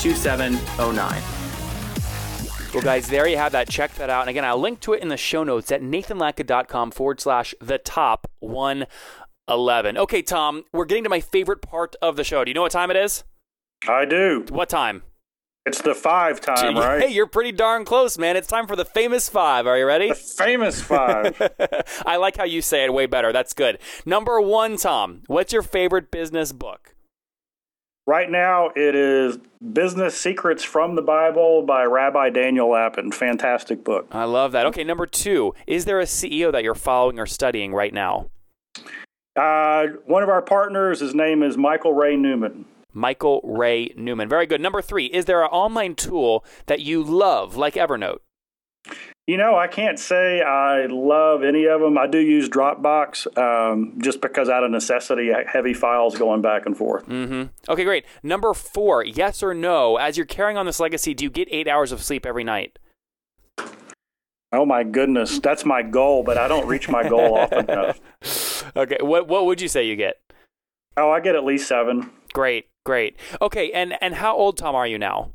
2709. 0.00 1.22
Well, 2.72 2.84
guys, 2.84 3.08
there 3.08 3.26
you 3.26 3.36
have 3.36 3.50
that. 3.52 3.68
Check 3.68 3.94
that 3.94 4.10
out. 4.10 4.20
And 4.20 4.30
again, 4.30 4.44
I'll 4.44 4.56
link 4.56 4.78
to 4.80 4.92
it 4.92 5.02
in 5.02 5.08
the 5.08 5.16
show 5.16 5.42
notes 5.42 5.72
at 5.72 5.82
nathanlatka.com 5.82 6.92
forward 6.92 7.20
slash 7.20 7.52
the 7.60 7.78
top 7.78 8.30
111. 9.50 9.98
Okay, 9.98 10.22
Tom, 10.22 10.64
we're 10.72 10.84
getting 10.84 11.04
to 11.04 11.10
my 11.10 11.20
favorite 11.20 11.60
part 11.60 11.96
of 12.00 12.16
the 12.16 12.24
show. 12.24 12.44
Do 12.44 12.50
you 12.50 12.54
know 12.54 12.62
what 12.62 12.72
time 12.72 12.90
it 12.90 12.96
is? 12.96 13.24
I 13.88 14.04
do. 14.04 14.44
What 14.48 14.68
time? 14.68 15.02
It's 15.66 15.82
the 15.82 15.94
five 15.94 16.40
time, 16.40 16.76
right? 16.76 17.02
Hey, 17.02 17.12
you're 17.12 17.26
pretty 17.26 17.52
darn 17.52 17.84
close, 17.84 18.16
man. 18.16 18.36
It's 18.36 18.48
time 18.48 18.66
for 18.66 18.76
the 18.76 18.84
famous 18.84 19.28
five. 19.28 19.66
Are 19.66 19.76
you 19.76 19.86
ready? 19.86 20.08
the 20.08 20.14
famous 20.14 20.80
five. 20.80 21.40
I 22.06 22.16
like 22.16 22.36
how 22.36 22.44
you 22.44 22.62
say 22.62 22.84
it 22.84 22.94
way 22.94 23.06
better. 23.06 23.32
That's 23.32 23.52
good. 23.52 23.78
Number 24.06 24.40
one, 24.40 24.76
Tom, 24.76 25.22
what's 25.26 25.52
your 25.52 25.62
favorite 25.62 26.10
business 26.10 26.52
book? 26.52 26.94
right 28.06 28.30
now, 28.30 28.70
it 28.74 28.96
is 28.96 29.38
Business 29.72 30.20
Secrets 30.20 30.64
from 30.64 30.96
the 30.96 31.02
Bible 31.02 31.62
by 31.62 31.84
Rabbi 31.84 32.30
Daniel 32.30 32.70
Lapin. 32.70 33.12
Fantastic 33.12 33.84
book. 33.84 34.08
I 34.10 34.24
love 34.24 34.50
that. 34.50 34.66
Okay, 34.66 34.82
number 34.82 35.06
two, 35.06 35.54
is 35.68 35.84
there 35.84 36.00
a 36.00 36.04
CEO 36.04 36.50
that 36.50 36.64
you're 36.64 36.74
following 36.74 37.20
or 37.20 37.26
studying 37.26 37.72
right 37.72 37.94
now? 37.94 38.28
Uh, 39.36 39.86
one 40.06 40.22
of 40.22 40.28
our 40.28 40.42
partners, 40.42 41.00
his 41.00 41.14
name 41.14 41.42
is 41.42 41.56
Michael 41.56 41.94
Ray 41.94 42.16
Newman. 42.16 42.66
Michael 42.92 43.40
Ray 43.44 43.92
Newman. 43.96 44.28
Very 44.28 44.46
good. 44.46 44.60
Number 44.60 44.82
three, 44.82 45.06
is 45.06 45.26
there 45.26 45.42
an 45.42 45.50
online 45.50 45.94
tool 45.94 46.44
that 46.66 46.80
you 46.80 47.02
love, 47.02 47.56
like 47.56 47.74
Evernote? 47.74 48.18
You 49.26 49.36
know, 49.36 49.56
I 49.56 49.68
can't 49.68 49.98
say 49.98 50.40
I 50.40 50.86
love 50.86 51.44
any 51.44 51.66
of 51.66 51.80
them. 51.80 51.96
I 51.96 52.08
do 52.08 52.18
use 52.18 52.48
Dropbox 52.48 53.38
um, 53.38 53.94
just 53.98 54.20
because 54.20 54.48
out 54.48 54.64
of 54.64 54.72
necessity, 54.72 55.30
heavy 55.46 55.74
files 55.74 56.18
going 56.18 56.42
back 56.42 56.66
and 56.66 56.76
forth. 56.76 57.06
Mm-hmm. 57.06 57.44
Okay, 57.70 57.84
great. 57.84 58.04
Number 58.24 58.52
four, 58.54 59.04
yes 59.04 59.42
or 59.42 59.54
no, 59.54 59.98
as 59.98 60.16
you're 60.16 60.26
carrying 60.26 60.56
on 60.56 60.66
this 60.66 60.80
legacy, 60.80 61.14
do 61.14 61.22
you 61.22 61.30
get 61.30 61.46
eight 61.52 61.68
hours 61.68 61.92
of 61.92 62.02
sleep 62.02 62.26
every 62.26 62.42
night? 62.42 62.78
Oh 64.52 64.66
my 64.66 64.82
goodness, 64.82 65.38
that's 65.38 65.64
my 65.64 65.82
goal, 65.82 66.24
but 66.24 66.36
I 66.36 66.48
don't 66.48 66.66
reach 66.66 66.88
my 66.88 67.08
goal 67.08 67.38
often 67.38 67.58
enough. 67.70 68.00
Okay, 68.76 68.98
what 69.00 69.28
what 69.28 69.46
would 69.46 69.60
you 69.60 69.68
say 69.68 69.84
you 69.86 69.96
get? 69.96 70.16
Oh, 70.96 71.10
I 71.10 71.20
get 71.20 71.34
at 71.34 71.44
least 71.44 71.66
seven. 71.68 72.10
Great, 72.32 72.68
great. 72.84 73.16
Okay, 73.40 73.70
and 73.72 73.94
and 74.02 74.14
how 74.16 74.36
old, 74.36 74.56
Tom, 74.58 74.74
are 74.74 74.86
you 74.86 74.98
now? 74.98 75.30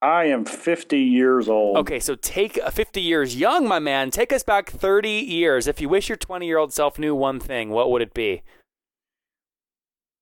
I 0.00 0.24
am 0.24 0.44
50 0.44 0.98
years 0.98 1.48
old. 1.48 1.76
Okay, 1.76 2.00
so 2.00 2.16
take 2.16 2.58
uh, 2.60 2.70
50 2.70 3.00
years 3.00 3.36
young, 3.36 3.68
my 3.68 3.78
man. 3.78 4.10
Take 4.10 4.32
us 4.32 4.42
back 4.42 4.68
30 4.68 5.08
years. 5.08 5.68
If 5.68 5.80
you 5.80 5.88
wish 5.88 6.08
your 6.08 6.16
20 6.16 6.44
year 6.44 6.58
old 6.58 6.72
self 6.72 6.98
knew 6.98 7.14
one 7.14 7.38
thing, 7.38 7.70
what 7.70 7.88
would 7.90 8.02
it 8.02 8.12
be? 8.12 8.42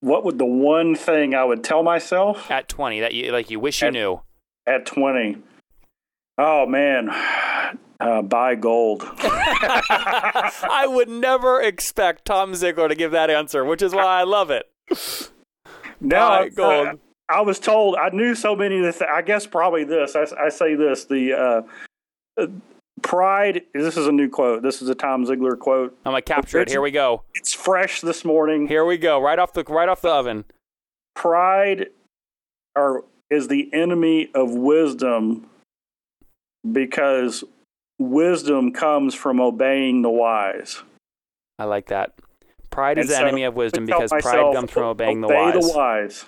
What 0.01 0.25
would 0.25 0.39
the 0.39 0.45
one 0.47 0.95
thing 0.95 1.35
I 1.35 1.45
would 1.45 1.63
tell 1.65 1.83
myself 1.83 2.51
At 2.51 2.69
20 2.69 3.01
that 3.01 3.15
you 3.15 3.33
like 3.33 3.51
you 3.51 3.61
wish 3.61 3.81
you 3.83 3.89
At- 3.89 3.93
knew. 3.95 4.21
at 4.67 4.87
20? 4.87 5.39
Oh 6.39 6.65
man, 6.67 7.09
uh, 8.01 8.23
buy 8.23 8.55
gold. 8.55 9.03
I 9.19 10.87
would 10.89 11.09
never 11.09 11.61
expect 11.61 12.25
Tom 12.25 12.53
Ziglar 12.53 12.89
to 12.89 12.95
give 12.95 13.13
that 13.13 13.31
answer, 13.31 13.65
which 13.65 13.83
is 13.83 13.95
why 13.95 14.05
I 14.05 14.23
love 14.25 14.51
it. 14.51 14.65
No, 16.01 16.17
Buy 16.17 16.39
I- 16.41 16.49
gold. 16.49 16.87
I, 16.89 16.95
I 17.39 17.41
was 17.43 17.59
told 17.61 17.95
I 17.97 18.09
knew 18.11 18.35
so 18.35 18.57
many 18.57 18.79
of 18.79 18.85
the. 18.85 18.93
Th- 18.93 19.11
I 19.11 19.23
guess 19.23 19.47
probably 19.47 19.85
this. 19.85 20.17
I, 20.17 20.27
I 20.41 20.49
say 20.49 20.75
this. 20.75 21.05
The 21.05 21.33
uh, 21.33 21.63
uh, 22.43 22.47
pride. 23.03 23.63
This 23.73 23.97
is 23.97 24.07
a 24.09 24.13
new 24.13 24.29
quote. 24.29 24.63
This 24.63 24.83
is 24.83 24.89
a 24.89 24.95
Tom 24.97 25.25
Ziglar 25.27 25.57
quote. 25.59 25.97
I'm 26.05 26.11
gonna 26.13 26.23
capture 26.23 26.61
it. 26.61 26.69
Here 26.69 26.81
we 26.81 26.91
go. 26.91 27.23
It's 27.35 27.53
fresh 27.53 28.01
this 28.01 28.25
morning. 28.25 28.67
Here 28.67 28.85
we 28.85 28.99
go. 28.99 29.21
Right 29.21 29.39
off 29.39 29.53
the 29.53 29.63
right 29.65 29.89
off 29.89 30.01
the 30.01 30.09
oven. 30.09 30.45
Pride, 31.15 31.89
or 32.75 33.05
is 33.31 33.47
the 33.47 33.69
enemy 33.73 34.31
of 34.35 34.51
wisdom, 34.51 35.47
because 36.73 37.45
wisdom 38.01 38.73
comes 38.73 39.15
from 39.15 39.41
obeying 39.41 40.03
the 40.03 40.11
wise. 40.11 40.83
I 41.59 41.65
like 41.65 41.87
that. 41.89 42.15
Pride 42.71 42.99
is 42.99 43.05
And 43.05 43.11
the 43.11 43.15
so 43.17 43.23
enemy 43.27 43.45
of 43.45 43.55
wisdom 43.55 43.85
because 43.85 44.11
pride 44.11 44.55
comes 44.55 44.71
from 44.71 44.85
obeying 44.85 45.21
the 45.21 45.29
wise. 45.29 45.55
the 45.71 45.77
wise. 45.77 46.25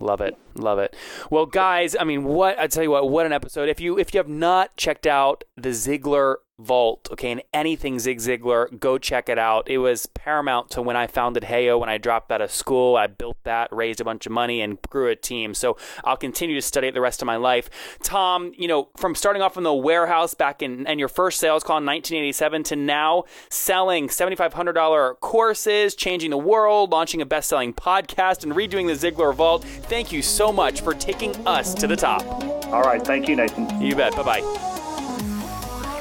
Love 0.00 0.20
it, 0.20 0.36
love 0.56 0.78
it. 0.80 0.96
Well, 1.30 1.46
guys, 1.46 1.94
I 1.98 2.02
mean, 2.04 2.24
what 2.24 2.58
I 2.58 2.66
tell 2.66 2.82
you 2.82 2.90
what, 2.90 3.08
what 3.08 3.26
an 3.26 3.32
episode! 3.32 3.68
If 3.68 3.80
you 3.80 3.96
if 3.98 4.12
you 4.12 4.18
have 4.18 4.28
not 4.28 4.76
checked 4.76 5.06
out 5.06 5.44
the 5.56 5.68
Ziglar 5.68 6.36
Vault, 6.58 7.08
okay, 7.10 7.32
and 7.32 7.42
anything 7.52 7.98
Zig 7.98 8.18
Ziglar, 8.18 8.78
go 8.78 8.96
check 8.96 9.28
it 9.28 9.38
out. 9.38 9.68
It 9.68 9.78
was 9.78 10.06
paramount 10.06 10.70
to 10.70 10.82
when 10.82 10.96
I 10.96 11.08
founded 11.08 11.44
Heyo. 11.44 11.80
When 11.80 11.88
I 11.88 11.98
dropped 11.98 12.30
out 12.30 12.40
of 12.40 12.50
school, 12.50 12.96
I 12.96 13.08
built 13.08 13.36
that, 13.42 13.72
raised 13.72 14.00
a 14.00 14.04
bunch 14.04 14.24
of 14.26 14.32
money, 14.32 14.60
and 14.60 14.80
grew 14.82 15.08
a 15.08 15.16
team. 15.16 15.54
So 15.54 15.76
I'll 16.04 16.16
continue 16.16 16.54
to 16.54 16.62
study 16.62 16.88
it 16.88 16.94
the 16.94 17.00
rest 17.00 17.22
of 17.22 17.26
my 17.26 17.36
life. 17.36 17.68
Tom, 18.02 18.52
you 18.56 18.68
know, 18.68 18.90
from 18.96 19.14
starting 19.16 19.42
off 19.42 19.56
in 19.56 19.64
the 19.64 19.74
warehouse 19.74 20.34
back 20.34 20.62
in 20.62 20.86
and 20.86 21.00
your 21.00 21.08
first 21.08 21.40
sales 21.40 21.64
call 21.64 21.78
in 21.78 21.86
1987 21.86 22.62
to 22.64 22.76
now 22.76 23.24
selling 23.50 24.08
$7,500 24.08 25.18
courses, 25.20 25.94
changing 25.94 26.30
the 26.30 26.38
world, 26.38 26.90
launching 26.90 27.20
a 27.20 27.26
best-selling 27.26 27.74
podcast, 27.74 28.44
and 28.44 28.52
redoing 28.52 28.86
the 28.86 29.10
Ziglar 29.10 29.34
Vault. 29.34 29.64
Thank 29.64 30.12
you 30.12 30.22
so 30.22 30.52
much 30.52 30.82
for 30.82 30.94
taking 30.94 31.34
us 31.46 31.74
to 31.74 31.86
the 31.86 31.96
top. 31.96 32.22
All 32.66 32.82
right. 32.82 33.04
Thank 33.04 33.28
you, 33.28 33.36
Nathan. 33.36 33.80
You 33.80 33.96
bet. 33.96 34.14
Bye 34.16 34.22
bye. 34.22 34.73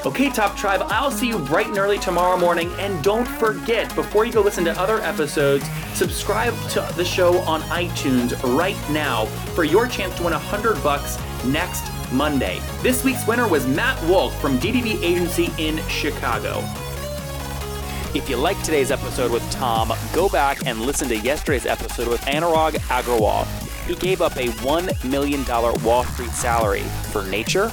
Okay, 0.06 0.30
Top 0.30 0.58
Tribe, 0.58 0.82
I'll 0.88 1.12
see 1.12 1.30
you 1.30 1.40
bright 1.40 1.68
and 1.68 1.78
early 1.78 1.98
tomorrow 1.98 2.38
morning. 2.38 2.70
And 2.78 3.02
don't 3.02 3.26
forget, 3.26 3.96
before 3.96 4.26
you 4.26 4.34
go 4.34 4.42
listen 4.42 4.66
to 4.66 4.78
other 4.78 5.00
episodes, 5.00 5.64
subscribe 5.94 6.54
to 6.72 6.86
the 6.98 7.06
show 7.06 7.38
on 7.44 7.62
iTunes 7.62 8.34
right 8.58 8.78
now 8.90 9.28
for 9.56 9.64
your 9.64 9.88
chance 9.88 10.14
to 10.18 10.24
win 10.24 10.34
100 10.34 10.84
bucks 10.84 11.18
next 11.46 11.90
Monday. 12.12 12.60
This 12.82 13.06
week's 13.06 13.26
winner 13.26 13.48
was 13.48 13.66
Matt 13.66 13.98
Wolk 14.00 14.34
from 14.42 14.60
DDB 14.60 15.02
Agency 15.02 15.50
in 15.58 15.78
Chicago. 15.88 16.60
If 18.14 18.30
you 18.30 18.36
liked 18.36 18.66
today's 18.66 18.92
episode 18.92 19.32
with 19.32 19.50
Tom, 19.52 19.94
go 20.14 20.28
back 20.28 20.66
and 20.66 20.82
listen 20.82 21.08
to 21.08 21.18
yesterday's 21.18 21.66
episode 21.66 22.10
with 22.10 22.20
Anurag 22.24 22.74
Agrawal. 22.90 23.48
He 23.88 23.96
gave 23.96 24.22
up 24.22 24.36
a 24.36 24.48
$1 24.48 25.10
million 25.10 25.46
Wall 25.82 26.04
Street 26.04 26.32
salary 26.32 26.84
for 27.12 27.24
nature 27.28 27.72